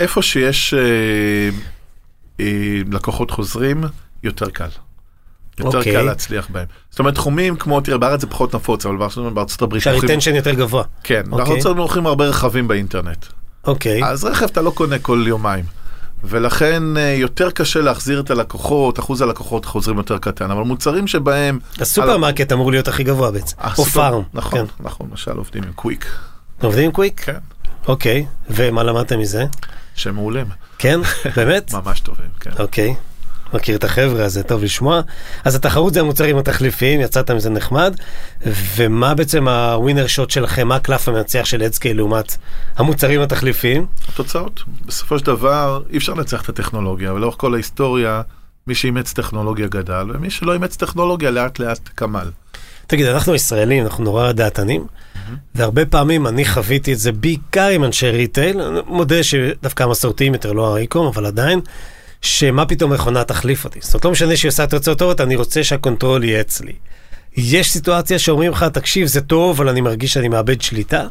איפה 0.00 0.22
שיש 0.22 0.74
אה, 0.74 0.80
אה, 2.40 2.80
לקוחות 2.92 3.30
חוזרים, 3.30 3.84
יותר 4.22 4.50
קל. 4.50 4.68
יותר 5.58 5.78
אוקיי. 5.78 5.92
קל 5.92 6.02
להצליח 6.02 6.48
בהם. 6.50 6.66
זאת 6.90 6.98
אומרת, 6.98 7.14
תחומים 7.14 7.56
כמו, 7.56 7.80
תראה, 7.80 7.98
בארץ 7.98 8.20
זה 8.20 8.26
פחות 8.26 8.54
נפוץ, 8.54 8.86
אבל 8.86 8.96
בארצות 9.34 9.62
הברית... 9.62 9.82
שה 9.82 9.95
retention 9.95 10.34
יותר 10.34 10.54
גבוה. 10.54 10.84
כן, 11.02 11.22
אוקיי. 11.32 11.46
בארצות 11.46 11.70
הברית 11.70 11.78
מוכרים 11.78 12.06
הרבה 12.06 12.26
רכבים 12.26 12.68
באינטרנט. 12.68 13.26
אוקיי, 13.64 14.04
אז 14.04 14.24
רכב 14.24 14.46
אתה 14.46 14.62
לא 14.62 14.70
קונה 14.70 14.98
כל 14.98 15.24
יומיים. 15.26 15.64
ולכן 16.24 16.96
אה, 16.96 17.14
יותר 17.18 17.50
קשה 17.50 17.80
להחזיר 17.80 18.20
את 18.20 18.30
הלקוחות, 18.30 18.98
אחוז 18.98 19.22
הלקוחות 19.22 19.64
חוזרים 19.64 19.96
יותר 19.98 20.18
קטן, 20.18 20.50
אבל 20.50 20.62
מוצרים 20.62 21.06
שבהם... 21.06 21.58
הסופרמרקט 21.80 22.52
אמור 22.52 22.70
להיות 22.70 22.88
הכי 22.88 23.04
גבוה 23.04 23.30
בעצם, 23.30 23.56
או 23.60 23.66
הסופר- 23.66 23.90
פארם. 24.00 24.22
נכון, 24.34 24.58
כן. 24.58 24.64
נכון, 24.80 25.06
למשל 25.10 25.30
עובדים 25.36 25.62
עם 25.62 25.72
קוויק. 25.72 26.06
עובדים 26.62 26.84
עם 26.84 26.92
קוויק? 26.92 27.20
כן, 27.24 27.38
אוקיי, 27.88 28.26
ומה 28.50 28.82
למדתם 28.82 29.18
מזה? 29.18 29.44
שהם 29.94 30.14
מעולים, 30.14 30.46
כן? 30.78 31.00
באמת? 31.36 31.72
ממש 31.74 32.00
טובים, 32.00 32.26
כן. 32.40 32.50
אוקיי. 32.58 32.94
מכיר 33.54 33.76
את 33.76 33.84
החבר'ה, 33.84 34.24
אז 34.24 34.32
זה 34.32 34.42
טוב 34.42 34.62
לשמוע. 34.62 35.00
אז 35.44 35.54
התחרות 35.54 35.94
זה 35.94 36.00
המוצרים 36.00 36.38
התחליפיים, 36.38 37.00
יצאת 37.00 37.30
מזה 37.30 37.50
נחמד. 37.50 37.94
ומה 38.76 39.14
בעצם 39.14 39.48
הווינר 39.48 40.06
שוט 40.06 40.30
שלכם, 40.30 40.68
מה 40.68 40.76
הקלף 40.76 41.08
המנצח 41.08 41.44
של 41.44 41.62
אדסקייל 41.62 41.96
לעומת 41.96 42.36
המוצרים 42.76 43.20
התחליפיים? 43.20 43.86
התוצאות, 44.08 44.62
בסופו 44.86 45.18
של 45.18 45.26
דבר 45.26 45.82
אי 45.90 45.98
אפשר 45.98 46.14
לנצח 46.14 46.42
את 46.42 46.48
הטכנולוגיה, 46.48 47.12
ולאורך 47.12 47.34
כל 47.38 47.54
ההיסטוריה, 47.54 48.22
מי 48.66 48.74
שאימץ 48.74 49.12
טכנולוגיה 49.12 49.66
גדל, 49.68 50.06
ומי 50.14 50.30
שלא 50.30 50.52
אימץ 50.52 50.76
טכנולוגיה 50.76 51.30
לאט 51.30 51.58
לאט 51.58 51.88
קמל. 51.96 52.30
תגיד, 52.86 53.06
אנחנו 53.06 53.34
ישראלים, 53.34 53.84
אנחנו 53.84 54.04
נורא 54.04 54.32
דעתנים, 54.32 54.86
והרבה 55.54 55.86
פעמים 55.86 56.26
אני 56.26 56.44
חוויתי 56.44 56.92
את 56.92 56.98
זה 56.98 57.12
בעיקר 57.12 57.66
עם 57.66 57.84
אנשי 57.84 58.10
retail, 58.10 58.60
אני 58.60 58.80
מודה 58.86 59.22
שדווקא 59.22 59.82
המסורתיים 59.82 60.32
יותר, 60.32 60.52
לא 60.52 60.76
ה 60.76 60.80
e-com, 60.80 61.06
אבל 61.06 61.26
עדיין, 61.26 61.60
שמה 62.22 62.66
פתאום 62.66 62.92
מכונה 62.92 63.24
תחליף 63.24 63.64
אותי. 63.64 63.78
זאת 63.82 63.94
אומרת, 63.94 64.04
לא 64.04 64.10
משנה 64.10 64.36
שהיא 64.36 64.48
עושה 64.48 64.66
תוצאות 64.66 64.98
טובות, 64.98 65.20
אני 65.20 65.36
רוצה 65.36 65.64
שה 65.64 65.82
control 65.82 66.24
יהיה 66.24 66.40
אצלי. 66.40 66.72
יש 67.36 67.70
סיטואציה 67.70 68.18
שאומרים 68.18 68.52
לך, 68.52 68.62
תקשיב, 68.62 69.06
זה 69.06 69.20
טוב, 69.20 69.60
אבל 69.60 69.68
אני 69.68 69.80
מרגיש 69.80 70.12
שאני 70.12 70.28
מאבד 70.28 70.62
שליטה? 70.62 71.06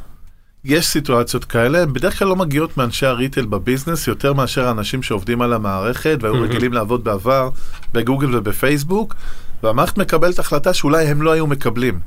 יש 0.66 0.88
סיטואציות 0.88 1.46
כאלה, 1.46 1.82
הן 1.82 1.94
בדרך 1.94 2.20
כלל 2.20 2.28
לא 2.28 2.36
מגיעות 2.36 2.78
מאנשי 2.78 3.06
ה 3.06 3.12
retail 3.12 3.46
בביזנס, 3.46 4.08
יותר 4.08 4.34
מאשר 4.34 4.68
האנשים 4.68 5.04
שעובדים 5.04 5.42
על 5.42 5.54
המערכת, 5.54 6.18
והיו 6.22 6.42
רגילים 6.42 6.74
לעבוד 6.74 7.04
בעבר 7.04 7.50
בגוגל 7.94 8.36
ובפייסבוק, 8.36 9.16
והמערכת 9.64 9.98
מקבלת 9.98 10.40
החלטה 10.40 10.74
שאולי 10.74 11.06
הם 11.06 11.22
לא 11.22 11.32
היו 11.32 11.48
מקבלים. 11.48 12.00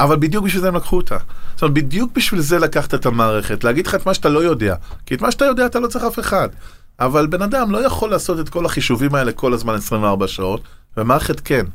אבל 0.00 0.16
בדיוק 0.16 0.44
בשביל 0.44 0.62
זה 0.62 0.68
הם 0.68 0.76
לקחו 0.76 0.96
אותה. 0.96 1.16
זאת 1.54 1.62
אומרת, 1.62 1.74
בדיוק 1.74 2.12
בשביל 2.14 2.40
זה 2.40 2.58
לקחת 2.58 2.94
את 2.94 3.06
המערכת, 3.06 3.64
להגיד 3.64 3.86
לך 3.86 3.94
את 3.94 4.06
מה 4.06 4.14
שאתה 4.14 4.28
לא 4.28 4.40
יודע. 4.40 4.74
כי 5.06 5.14
את 5.14 5.22
מה 5.22 5.30
שאתה 5.30 5.44
יודע 5.44 5.66
אתה 5.66 5.80
לא 5.80 5.86
צריך 5.86 6.04
אף 6.04 6.18
אחד. 6.18 6.48
אבל 7.00 7.26
בן 7.26 7.42
אדם 7.42 7.70
לא 7.70 7.78
יכול 7.78 8.10
לעשות 8.10 8.40
את 8.40 8.48
כל 8.48 8.66
החישובים 8.66 9.14
האלה 9.14 9.32
כל 9.32 9.52
הזמן 9.52 9.74
24 9.74 10.28
שעות, 10.28 10.60
ומערכת 10.96 11.40
כן. 11.40 11.66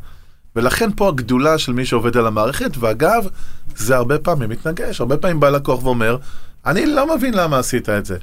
ולכן 0.56 0.90
פה 0.96 1.10
הגדולה 1.10 1.58
של 1.58 1.74
מי 1.74 1.86
שעובד 1.86 2.18
על 2.18 2.28
המערכת, 2.28 2.72
ואגב, 2.80 3.28
זה 3.76 3.96
הרבה 3.96 4.20
פעמים 4.20 4.50
מתנגש, 4.50 5.00
הרבה 5.00 5.18
פעמים 5.18 5.40
בא 5.40 5.50
לקוח 5.50 5.84
ואומר, 5.84 6.18
אני 6.66 6.86
לא 6.86 7.16
מבין 7.16 7.34
למה 7.34 7.60
עשית 7.60 7.90
את 7.90 8.06
זה. 8.06 8.18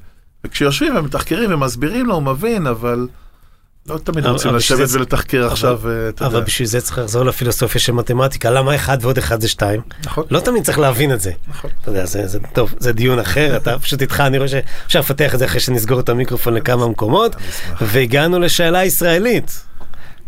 וכשיושבים 0.44 0.96
ומתחקרים 0.96 1.52
ומסבירים 1.52 2.06
לו, 2.06 2.14
הוא 2.14 2.22
מבין, 2.22 2.66
אבל 2.66 3.08
לא 3.88 3.98
תמיד 3.98 4.24
אבל- 4.24 4.32
רוצים 4.32 4.48
אבל 4.48 4.56
לשבת 4.58 4.88
ולתחקר 4.92 5.42
אבל- 5.44 5.52
עכשיו, 5.52 5.80
אה, 5.88 6.08
אתה 6.08 6.26
אבל 6.26 6.34
יודע. 6.34 6.46
בשביל 6.46 6.68
זה 6.68 6.80
צריך 6.80 6.98
לחזור 6.98 7.24
לפילוסופיה 7.24 7.80
של 7.80 7.92
מתמטיקה, 7.92 8.50
למה 8.50 8.74
אחד 8.74 8.98
ועוד 9.00 9.18
אחד 9.18 9.40
זה 9.40 9.48
שתיים? 9.48 9.80
נכון. 10.04 10.24
לא 10.30 10.40
תמיד 10.40 10.64
צריך 10.64 10.78
להבין 10.78 11.12
את 11.12 11.20
זה. 11.20 11.30
נכון. 11.48 11.70
אתה 11.82 11.90
יודע, 11.90 12.06
זה, 12.06 12.26
זה 12.26 12.38
טוב, 12.52 12.74
זה 12.78 12.92
דיון 12.92 13.18
אחר, 13.18 13.56
אתה 13.56 13.78
פשוט 13.82 14.02
איתך, 14.02 14.20
אני 14.20 14.38
רואה 14.38 14.48
שאפשר 14.48 15.00
לפתח 15.00 15.34
את 15.34 15.38
זה 15.38 15.44
אחרי 15.44 15.60
שנסגור 15.60 16.00
את 16.00 16.08
המיקרופון 16.08 16.54
לכמה 16.54 16.88
מקומות. 16.88 17.36
והגענו 17.80 18.38
לשאלה 18.38 18.84
ישראלית. 18.84 19.62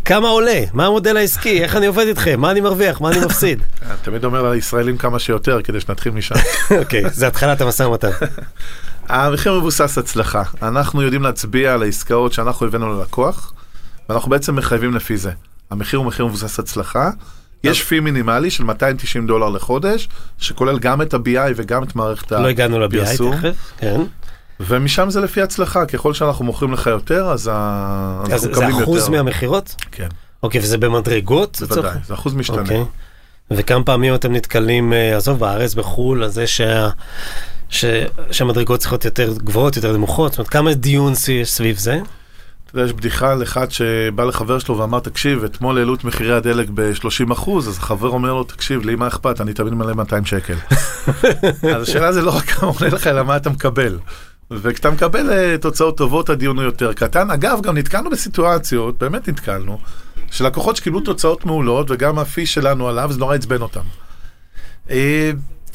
כמה 0.05 0.29
עולה? 0.29 0.65
מה 0.73 0.87
המודל 0.87 1.17
העסקי? 1.17 1.63
איך 1.63 1.77
אני 1.77 1.87
עובד 1.87 2.07
איתכם? 2.07 2.41
מה 2.41 2.51
אני 2.51 2.61
מרוויח? 2.61 3.01
מה 3.01 3.11
אני 3.11 3.21
מפסיד? 3.25 3.59
אני 3.83 3.97
תמיד 4.03 4.25
אומר 4.25 4.51
לישראלים 4.51 4.97
כמה 4.99 5.19
שיותר, 5.19 5.61
כדי 5.65 5.81
שנתחיל 5.81 6.13
משם. 6.13 6.35
אוקיי, 6.81 7.03
זה 7.13 7.27
התחלת 7.27 7.61
המשא 7.61 7.83
ומתן. 7.83 8.11
המחיר 9.09 9.59
מבוסס 9.59 9.99
הצלחה. 9.99 10.43
אנחנו 10.63 11.03
יודעים 11.03 11.23
להצביע 11.23 11.75
על 11.75 11.83
העסקאות 11.83 12.33
שאנחנו 12.33 12.67
הבאנו 12.67 12.99
ללקוח, 12.99 13.53
ואנחנו 14.09 14.31
בעצם 14.31 14.57
מחייבים 14.57 14.95
לפי 14.95 15.17
זה. 15.17 15.31
המחיר 15.71 15.99
הוא 15.99 16.07
מחיר 16.07 16.27
מבוסס 16.27 16.59
הצלחה. 16.59 17.11
יש 17.65 17.83
פי 17.83 18.01
מינימלי 18.01 18.51
של 18.51 18.65
290 18.65 19.27
דולר 19.27 19.49
לחודש, 19.49 20.09
שכולל 20.39 20.79
גם 20.79 21.03
את 21.03 21.15
ה-BI 21.15 21.53
וגם 21.57 21.83
את 21.83 21.97
מערכת 21.97 22.33
לא 22.33 22.49
הגענו 22.49 22.79
ל-BI 22.79 22.87
הפרסום, 23.03 23.37
תכף, 23.37 23.73
כן. 23.79 24.01
ומשם 24.61 25.11
זה 25.11 25.21
לפי 25.21 25.43
הצלחה, 25.43 25.87
ככל 25.87 26.15
שאנחנו 26.15 26.45
מוכרים 26.45 26.73
לך 26.73 26.87
יותר, 26.87 27.25
אז 27.31 27.51
ה- 27.53 28.21
אז 28.25 28.31
אנחנו 28.33 28.39
זה 28.39 28.49
מקבלים 28.51 28.83
אחוז 28.83 29.01
יותר. 29.01 29.11
מהמכירות? 29.13 29.75
כן, 29.93 30.09
אוקיי, 30.43 30.61
וזה 30.61 30.79
במדרגות? 30.79 31.63
בוודאי, 31.69 31.93
זה 32.07 32.15
אחוז 32.15 32.35
משתנה. 32.35 32.61
אוקיי. 32.61 32.85
וכמה 33.51 33.85
פעמים 33.85 34.15
אתם 34.15 34.33
נתקלים, 34.33 34.93
אה, 34.93 35.17
עזוב, 35.17 35.39
בארץ, 35.39 35.75
בחו"ל, 35.75 36.23
על 36.23 36.29
זה 36.31 36.47
שה... 36.47 36.89
ש... 37.69 37.85
שהמדרגות 38.31 38.81
צריכות 38.81 39.05
יותר 39.05 39.35
גבוהות, 39.37 39.77
יותר 39.77 39.93
נמוכות, 39.93 40.33
זאת 40.33 40.39
אומרת, 40.39 40.51
כמה 40.51 40.75
דיון 40.75 41.13
יש 41.29 41.53
סביב 41.53 41.79
זה? 41.79 42.01
אתה 42.67 42.79
יודע, 42.79 42.87
יש 42.87 42.93
בדיחה 42.93 43.33
על 43.33 43.43
אחד 43.43 43.71
שבא 43.71 44.25
לחבר 44.25 44.59
שלו 44.59 44.79
ואמר, 44.79 45.01
תקשיב, 45.01 45.45
אתמול 45.45 45.79
העלו 45.79 45.95
את 45.95 46.05
מחירי 46.05 46.35
הדלק 46.35 46.69
ב-30 46.75 47.33
אחוז, 47.33 47.69
אז 47.69 47.77
החבר 47.79 48.09
אומר 48.09 48.33
לו, 48.35 48.45
תקשיב, 48.45 48.87
לי 48.87 48.95
מה 48.95 49.07
אכפת, 49.07 49.41
אני 49.41 49.55
תמיד 49.55 49.75
מלא 49.75 49.95
200 49.95 50.25
שקל. 50.25 50.55
אז 51.77 51.83
השאלה 51.83 52.13
זה 52.13 52.23
לא 52.23 52.37
רק 52.37 52.45
כמה 52.45 52.69
עולה 52.69 52.89
לך, 52.89 53.07
אלא 53.07 53.23
מה 53.23 53.37
אתה 53.37 53.51
מקבל. 53.51 53.99
וכשאתה 54.51 54.91
מקבל 54.91 55.33
אה, 55.33 55.57
תוצאות 55.61 55.97
טובות, 55.97 56.31
הדיון 56.31 56.57
הוא 56.57 56.65
יותר 56.65 56.93
קטן. 56.93 57.31
אגב, 57.31 57.61
גם 57.63 57.79
נתקלנו 57.79 58.11
בסיטואציות, 58.11 58.99
באמת 58.99 59.29
נתקלנו, 59.29 59.79
שלקוחות 60.31 60.77
שקיבלו 60.77 61.01
תוצאות 61.01 61.47
מעולות, 61.47 61.91
וגם 61.91 62.19
הפי 62.19 62.47
שלנו 62.47 62.89
עליו, 62.89 63.13
זה 63.13 63.19
נורא 63.19 63.35
עצבן 63.35 63.63
אותם. 63.63 63.85
אה, 64.91 65.31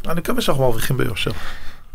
אני 0.08 0.20
מקווה 0.20 0.42
שאנחנו 0.42 0.64
מרוויחים 0.64 0.98
ביושר. 0.98 1.32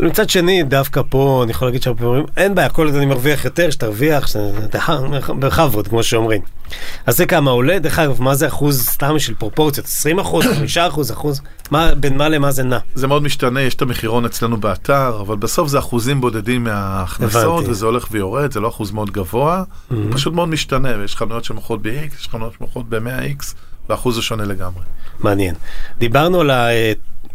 מצד 0.03 0.31
שני, 0.31 0.63
דווקא 0.63 1.01
פה, 1.09 1.41
אני 1.45 1.51
יכול 1.51 1.69
להגיד 1.69 1.83
שהרבה 1.83 2.01
פעמים, 2.05 2.25
אין 2.37 2.55
בעיה, 2.55 2.69
כל 2.69 2.87
עוד 2.87 2.95
אני 2.95 3.07
מרוויח 3.07 3.45
יותר, 3.45 3.71
שתרוויח, 3.71 4.27
שתח- 4.27 4.91
בכבוד, 5.39 5.89
כמו 5.89 6.03
שאומרים. 6.03 6.41
אז 7.07 7.17
זה 7.17 7.27
כמה 7.27 7.51
עולה, 7.51 7.79
דרך 7.79 7.99
אגב, 7.99 8.23
מה 8.23 8.35
זה 8.35 8.47
אחוז 8.47 8.87
סתם 8.89 9.19
של 9.19 9.35
פרופורציות? 9.35 9.87
20 9.87 10.19
אחוז, 10.19 10.45
5 10.59 10.79
אחוז, 10.79 11.13
אחוז? 11.13 11.41
מה, 11.71 11.95
בין 11.95 12.17
מה 12.17 12.29
למה 12.29 12.51
זה 12.51 12.63
נע? 12.63 12.79
זה 12.95 13.07
מאוד 13.07 13.23
משתנה, 13.23 13.61
יש 13.61 13.75
את 13.75 13.83
המחירון 13.83 14.25
אצלנו 14.25 14.57
באתר, 14.57 15.19
אבל 15.21 15.37
בסוף 15.37 15.69
זה 15.69 15.79
אחוזים 15.79 16.21
בודדים 16.21 16.65
מההכנסות. 16.65 17.65
וזה 17.69 17.87
הולך 17.87 18.07
ויורד, 18.11 18.53
זה 18.53 18.61
לא 18.61 18.69
אחוז 18.69 18.91
מאוד 18.91 19.11
גבוה, 19.11 19.63
הוא 19.91 19.99
פשוט 20.13 20.35
מאוד 20.35 20.49
משתנה, 20.49 20.89
ויש 20.99 21.17
חנויות 21.17 21.45
שמוכרות 21.45 21.83
ב-X, 21.83 22.21
יש 22.21 22.29
חנויות 22.29 22.53
שמוכרות 22.59 22.89
ב-100X, 22.89 23.45
והאחוז 23.89 24.17
הוא 24.17 24.23
שונה 24.23 24.45
לגמרי. 24.45 24.83
מעניין. 25.21 25.55
דיברנו 25.99 26.41
על 26.41 26.51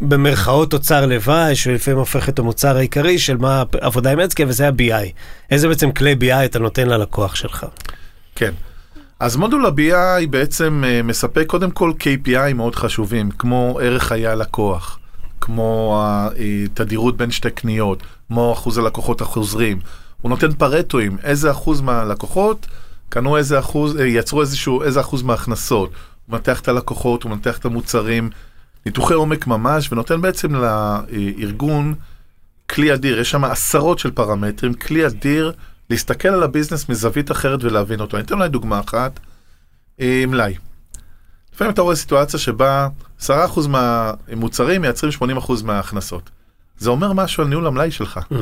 במרכאות 0.08 0.72
תוצר 0.72 1.06
לוואי, 1.06 1.56
שלפעמים 1.56 2.00
הופך 2.00 2.30
את 2.30 2.40
המוצר 2.40 2.78
העיקרי 2.78 3.20
של 3.20 3.38
מה 3.38 3.64
עבודה 3.82 4.12
עם 4.12 4.20
אדסקייל, 4.20 4.50
וזה 4.50 4.68
ה-BI. 4.68 5.12
איזה 5.52 5.68
בעצם 5.68 5.92
כלי 5.92 6.16
BI 6.22 6.46
אתה 6.46 6.60
נותן 6.60 6.88
ללקוח 6.88 7.36
שלך? 7.36 7.66
כן. 8.36 8.54
אז 9.20 9.36
מודול 9.36 9.66
ה-BI 9.66 10.28
בעצם 10.30 10.84
אה, 10.88 11.02
מספק 11.04 11.46
קודם 11.48 11.72
כל 11.72 11.92
KPI 12.00 12.54
מאוד 12.56 12.76
חשובים, 12.76 13.32
כמו 13.32 13.80
ערך 13.82 14.04
חיי 14.04 14.28
הלקוח, 14.28 15.00
כמו 15.42 16.02
התדירות 16.04 17.18
בין 17.18 17.32
שתי 17.32 17.52
קניות, 17.52 18.04
כמו 18.28 18.54
אחוז 18.54 18.78
הלקוחות 18.78 19.22
החוזרים. 19.22 19.80
הוא 20.22 20.30
נותן 20.30 20.54
פרטואים, 20.54 21.18
איזה 21.24 21.52
אחוז 21.52 21.82
מהלקוחות 21.82 22.68
קנו 23.10 23.38
איזה 23.38 23.60
אחוז, 23.60 23.98
אה, 23.98 24.06
יצרו 24.06 24.42
איזשהו, 24.42 24.84
איזה 24.84 25.00
אחוז 25.00 25.22
מההכנסות, 25.22 25.90
הוא 26.26 26.34
מנתח 26.34 26.60
את 26.60 26.68
הלקוחות, 26.68 27.24
הוא 27.24 27.32
מנתח 27.32 27.58
את 27.58 27.66
המוצרים, 27.66 28.30
ניתוחי 28.86 29.14
עומק 29.14 29.48
ממש, 29.48 29.92
ונותן 29.92 30.22
בעצם 30.22 30.56
לארגון 30.56 31.94
כלי 32.70 32.94
אדיר, 32.94 33.20
יש 33.20 33.32
שם 33.32 33.44
עשרות 33.44 34.00
של 34.00 34.12
פרמטרים, 34.12 34.74
כלי 34.74 35.08
אדיר 35.08 35.54
להסתכל 35.90 36.28
על 36.28 36.44
הביזנס 36.44 36.90
מזווית 36.90 37.32
אחרת 37.32 37.64
ולהבין 37.64 38.00
אותו. 38.00 38.18
אני 38.18 38.26
אתן 38.26 38.36
אולי 38.36 38.50
דוגמה 38.50 38.80
אחת, 38.80 39.20
אה, 40.02 40.24
מלאי. 40.28 40.56
לפעמים 41.56 41.74
אתה 41.74 41.82
רואה 41.82 41.96
סיטואציה 41.96 42.40
שבה 42.40 42.88
10% 43.20 43.30
מהמוצרים 43.68 44.82
מייצרים 44.82 45.12
80% 45.12 45.64
מההכנסות. 45.64 46.30
זה 46.78 46.90
אומר 46.90 47.14
משהו 47.14 47.44
על 47.44 47.50
ניהול 47.50 47.68
המלאי 47.68 47.92
שלך. 47.92 48.18
Mm-hmm. 48.18 48.36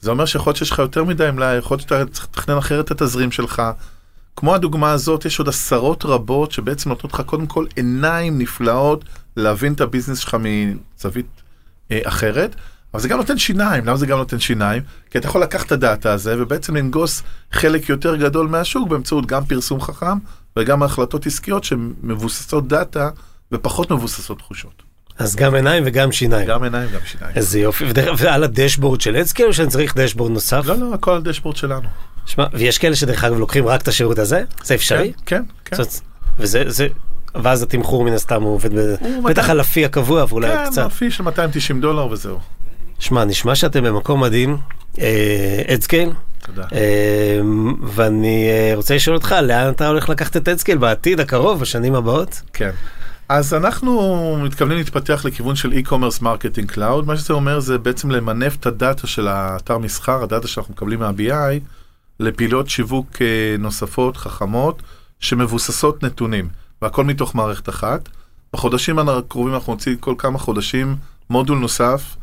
זה 0.00 0.10
אומר 0.10 0.24
שיכול 0.24 0.50
להיות 0.50 0.56
שיש 0.56 0.70
לך 0.70 0.78
יותר 0.78 1.04
מדי 1.04 1.30
מלאי, 1.30 1.56
יכול 1.56 1.74
להיות 1.74 1.88
שאתה 1.88 2.04
צריך 2.12 2.26
לתכנן 2.26 2.56
אחרת 2.56 2.84
את 2.84 2.90
התזרים 2.90 3.32
שלך. 3.32 3.62
כמו 4.36 4.54
הדוגמה 4.54 4.92
הזאת, 4.92 5.24
יש 5.24 5.38
עוד 5.38 5.48
עשרות 5.48 6.04
רבות 6.04 6.52
שבעצם 6.52 6.88
נותנות 6.88 7.12
לך 7.12 7.20
קודם 7.20 7.46
כל 7.46 7.66
עיניים 7.76 8.38
נפלאות 8.38 9.04
להבין 9.36 9.72
את 9.72 9.80
ה 9.80 9.84
business 9.84 10.18
שלך 10.18 10.36
מזווית 10.40 11.26
אה, 11.90 12.00
אחרת. 12.04 12.56
אבל 12.94 13.02
זה 13.02 13.08
גם 13.08 13.18
נותן 13.18 13.38
שיניים, 13.38 13.86
למה 13.86 13.96
זה 13.96 14.06
גם 14.06 14.18
נותן 14.18 14.40
שיניים? 14.40 14.82
כי 15.10 15.18
אתה 15.18 15.26
יכול 15.26 15.42
לקחת 15.42 15.66
את 15.66 15.72
הדאטה 15.72 16.12
הזה 16.12 16.42
ובעצם 16.42 16.76
לנגוס 16.76 17.22
חלק 17.52 17.88
יותר 17.88 18.16
גדול 18.16 18.48
מהשוק 18.48 18.88
באמצעות 18.88 19.26
גם 19.26 19.44
פרסום 19.44 19.80
חכם 19.80 20.18
וגם 20.56 20.82
החלטות 20.82 21.26
עסקיות 21.26 21.64
שמבוססות 21.64 22.68
דאטה 22.68 23.10
ופחות 23.52 23.90
מבוססות 23.90 24.38
תחושות. 24.38 24.82
אז 25.18 25.36
גם 25.36 25.54
עיניים 25.54 25.82
וגם 25.86 26.12
שיניים. 26.12 26.48
גם 26.48 26.62
עיניים 26.62 26.88
וגם 26.90 27.00
שיניים. 27.04 27.36
איזה 27.36 27.60
יופי. 27.60 27.84
ועל 28.18 28.44
ה 28.44 28.50
dashboard 28.50 29.00
של 29.00 29.16
AdScale 29.16 29.48
או 29.48 29.52
שאני 29.52 29.68
צריך 29.68 29.96
dashboard 29.96 30.32
נוסף? 30.32 30.62
לא, 30.66 30.76
לא, 30.76 30.94
הכל 30.94 31.10
על 31.10 31.22
dashboard 31.22 31.56
שלנו. 31.56 31.88
שמע, 32.26 32.46
ויש 32.52 32.78
כאלה 32.78 32.96
שדרך 32.96 33.24
אגב 33.24 33.38
לוקחים 33.38 33.66
רק 33.66 33.82
את 33.82 33.88
השירות 33.88 34.18
הזה? 34.18 34.44
זה 34.64 34.74
אפשרי? 34.74 35.12
כן, 35.26 35.42
כן. 35.64 35.76
זאת, 35.76 35.88
וזה, 36.38 36.62
זה, 36.66 36.88
ואז 37.42 37.62
התמחור 37.62 38.04
מן 38.04 38.12
הסתם 38.12 38.42
הוא 38.42 38.54
עובד. 38.54 38.70
בטח 39.24 39.50
על 39.50 39.60
ה 39.60 39.66
fee 39.66 39.84
הקבוע 39.84 40.24
ואולי 40.28 40.48
כן, 40.48 40.66
קצת. 40.66 40.82
כן, 40.82 40.86
ה 40.86 40.92
fee 40.92 41.10
של 41.10 41.22
290 41.22 41.80
דולר 41.80 42.06
וזהו. 42.06 42.38
שמע, 42.98 43.24
נשמע 43.24 43.54
שאתם 43.54 43.84
במקום 43.84 44.22
מדהים, 44.22 44.56
AdScale. 45.68 46.10
תודה. 46.46 46.66
אה, 46.72 47.40
ואני 47.82 48.48
אה, 48.48 48.72
רוצה 48.76 48.94
לשאול 48.94 49.16
אותך, 49.16 49.34
לאן 49.42 49.70
אתה 49.70 49.88
הולך 49.88 50.08
לקחת 50.08 50.36
את 50.36 50.48
AdScale 50.48 50.78
בעתיד 50.78 51.20
הקרוב, 51.20 51.60
בשנים 51.60 51.94
הבאות? 51.94 52.42
כן. 52.52 52.70
אז 53.28 53.54
אנחנו 53.54 54.36
מתכוונים 54.42 54.78
להתפתח 54.78 55.24
לכיוון 55.24 55.56
של 55.56 55.72
e-commerce 55.72 56.22
marketing 56.22 56.74
cloud, 56.74 57.04
מה 57.06 57.16
שזה 57.16 57.34
אומר 57.34 57.60
זה 57.60 57.78
בעצם 57.78 58.10
למנף 58.10 58.56
את 58.56 58.66
הדאטה 58.66 59.06
של 59.06 59.28
האתר 59.28 59.78
מסחר, 59.78 60.22
הדאטה 60.22 60.48
שאנחנו 60.48 60.74
מקבלים 60.74 60.98
מה-BI, 60.98 61.60
לפעילות 62.20 62.68
שיווק 62.68 63.22
אה, 63.22 63.56
נוספות, 63.58 64.16
חכמות, 64.16 64.82
שמבוססות 65.20 66.02
נתונים, 66.02 66.48
והכל 66.82 67.04
מתוך 67.04 67.34
מערכת 67.34 67.68
אחת. 67.68 68.08
בחודשים 68.52 68.98
הקרובים 68.98 69.54
אנחנו 69.54 69.72
נוציא 69.72 69.96
כל 70.00 70.14
כמה 70.18 70.38
חודשים 70.38 70.96
מודול 71.30 71.58
נוסף, 71.58 72.16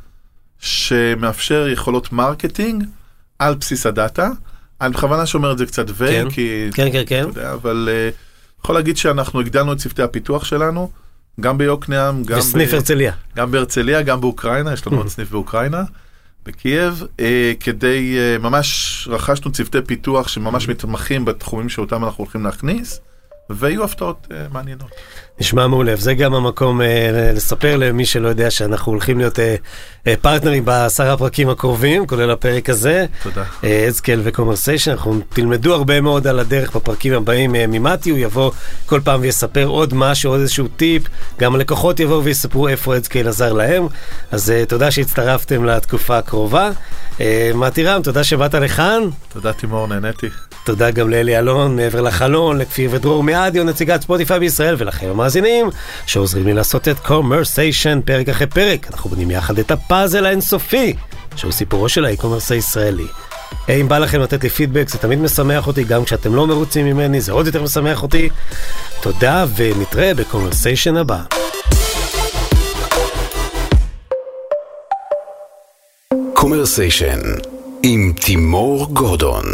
שמאפשר 0.60 1.68
יכולות 1.68 2.12
marketing 2.12 2.84
על 3.40 3.56
בסיס 3.56 3.86
הדאטה. 3.86 4.30
אני 4.82 4.94
בכוונה 4.94 5.26
שומר 5.26 5.52
את 5.52 5.58
זה 5.58 5.66
קצת 5.66 5.86
ו... 5.90 6.08
כן, 6.08 6.30
כי... 6.30 6.70
כן, 6.74 6.92
כן, 6.92 7.04
כן. 7.08 7.26
יודע, 7.28 7.54
אבל 7.54 7.90
אה, 7.90 8.62
יכול 8.64 8.76
להגיד 8.76 8.98
שאנחנו 8.98 9.40
הגדלנו 9.40 9.74
את 9.74 9.78
צוותי 9.78 10.04
הפיתוח 10.04 10.46
שלנו, 10.46 10.92
גם 11.40 11.58
ביוקנעם, 11.58 12.24
גם... 12.24 12.38
בסניף 12.40 12.74
הרצליה. 12.74 13.14
גם 13.36 13.52
בהרצליה, 13.52 14.02
גם 14.02 14.22
באוקראינה, 14.22 14.74
יש 14.74 14.88
לנו 14.88 14.98
עוד 14.98 15.08
סניף 15.08 15.32
באוקראינה, 15.32 15.84
בקייב, 16.46 17.04
אה, 17.18 17.22
כדי, 17.60 18.18
אה, 18.18 18.44
ממש 18.44 19.08
רכשנו 19.12 19.52
צוותי 19.52 19.82
פיתוח 19.86 20.28
שממש 20.28 20.68
מתמחים 20.68 21.26
בתחומים 21.26 21.70
שאותם 21.70 22.06
אנחנו 22.06 22.24
הולכים 22.24 22.44
להכניס, 22.44 23.00
ויהיו 23.50 23.84
הפתעות 23.84 24.28
אה, 24.30 24.54
מעניינות. 24.54 24.92
נשמע 25.40 25.68
מעולה, 25.68 25.96
זה 25.96 26.14
גם 26.14 26.34
המקום 26.34 26.82
אה, 26.82 27.32
לספר 27.36 27.78
למי 27.78 28.06
שלא 28.06 28.28
יודע 28.28 28.52
שאנחנו 28.52 28.92
הולכים 28.92 29.18
להיות 29.18 29.40
אה, 29.40 29.56
אה, 30.08 30.14
פרטנרים 30.22 30.66
בעשרה 30.66 31.18
פרקים 31.18 31.50
הקרובים, 31.50 32.08
כולל 32.08 32.32
הפרק 32.32 32.70
הזה. 32.70 33.06
תודה. 33.24 33.44
AdScale 33.88 34.22
וקומרסיישן, 34.24 34.92
אנחנו 34.92 35.20
תלמדו 35.30 35.74
הרבה 35.74 36.02
מאוד 36.02 36.28
על 36.28 36.40
הדרך 36.40 36.76
בפרקים 36.76 37.14
הבאים 37.14 37.56
אה, 37.56 37.68
ממתי, 37.68 38.10
הוא 38.10 38.20
יבוא 38.20 38.52
כל 38.86 39.02
פעם 39.04 39.22
ויספר 39.22 39.66
עוד 39.66 39.94
משהו, 39.94 40.32
עוד 40.32 40.40
איזשהו 40.40 40.68
טיפ, 40.68 41.04
גם 41.40 41.56
הלקוחות 41.56 42.00
יבואו 42.00 42.24
ויספרו 42.24 42.68
איפה 42.68 42.96
AdScale 42.96 43.28
עזר 43.28 43.54
להם, 43.54 43.88
אז 44.32 44.52
אה, 44.52 44.66
תודה 44.66 44.92
שהצטרפתם 44.92 45.66
לתקופה 45.66 46.18
הקרובה. 46.18 46.70
אה, 47.22 47.52
מתי 47.56 47.84
רם, 47.84 48.02
תודה 48.02 48.24
שבאת 48.24 48.54
לכאן. 48.54 49.02
תודה 49.34 49.54
תימור, 49.54 49.88
נהניתי. 49.88 50.28
תודה 50.66 50.92
גם 50.92 51.10
לאלי 51.10 51.40
אלון, 51.40 51.76
מעבר 51.76 52.02
לחלון, 52.02 52.58
לכפיר 52.58 52.90
ודרור 52.94 53.24
מאדיו, 53.34 53.64
נציגת 53.64 54.02
ספוטיפיי 54.02 54.40
בישראל, 54.40 54.76
ולכם 54.78 55.08
המאזינים, 55.10 55.70
שעוזרים 56.06 56.46
לי 56.46 56.54
לעשות 56.54 56.88
את 56.88 57.00
קומרסיישן 57.00 58.00
פרק 58.06 58.30
אחרי 58.30 58.48
פרק. 58.48 58.88
אנחנו 58.92 59.10
בונים 59.10 59.32
יחד 59.32 59.60
את 59.60 59.72
הפאזל 59.72 60.26
האינסופי, 60.26 60.94
שהוא 61.36 61.52
סיפורו 61.52 61.90
של 61.90 62.06
ה 62.06 62.10
e-commerce 62.10 62.52
הישראלי. 62.52 63.08
אם 63.70 63.88
בא 63.88 63.98
לכם 63.98 64.22
לתת 64.22 64.44
לי 64.44 64.50
פידבק, 64.50 64.90
זה 64.90 64.98
תמיד 64.98 65.20
משמח 65.20 65.68
אותי, 65.68 65.84
גם 65.84 66.04
כשאתם 66.04 66.36
לא 66.36 66.48
מרוצים 66.48 66.86
ממני, 66.86 67.22
זה 67.22 67.32
עוד 67.32 67.46
יותר 67.46 67.64
משמח 67.64 68.04
אותי. 68.04 68.30
תודה, 69.02 69.46
ונתראה 69.56 70.14
בקומרסיישן 70.14 70.98
הבא. 70.98 71.20
קומרסיישן 76.34 77.20
עם 77.84 78.14
תימור 78.22 78.94
גורדון 78.94 79.46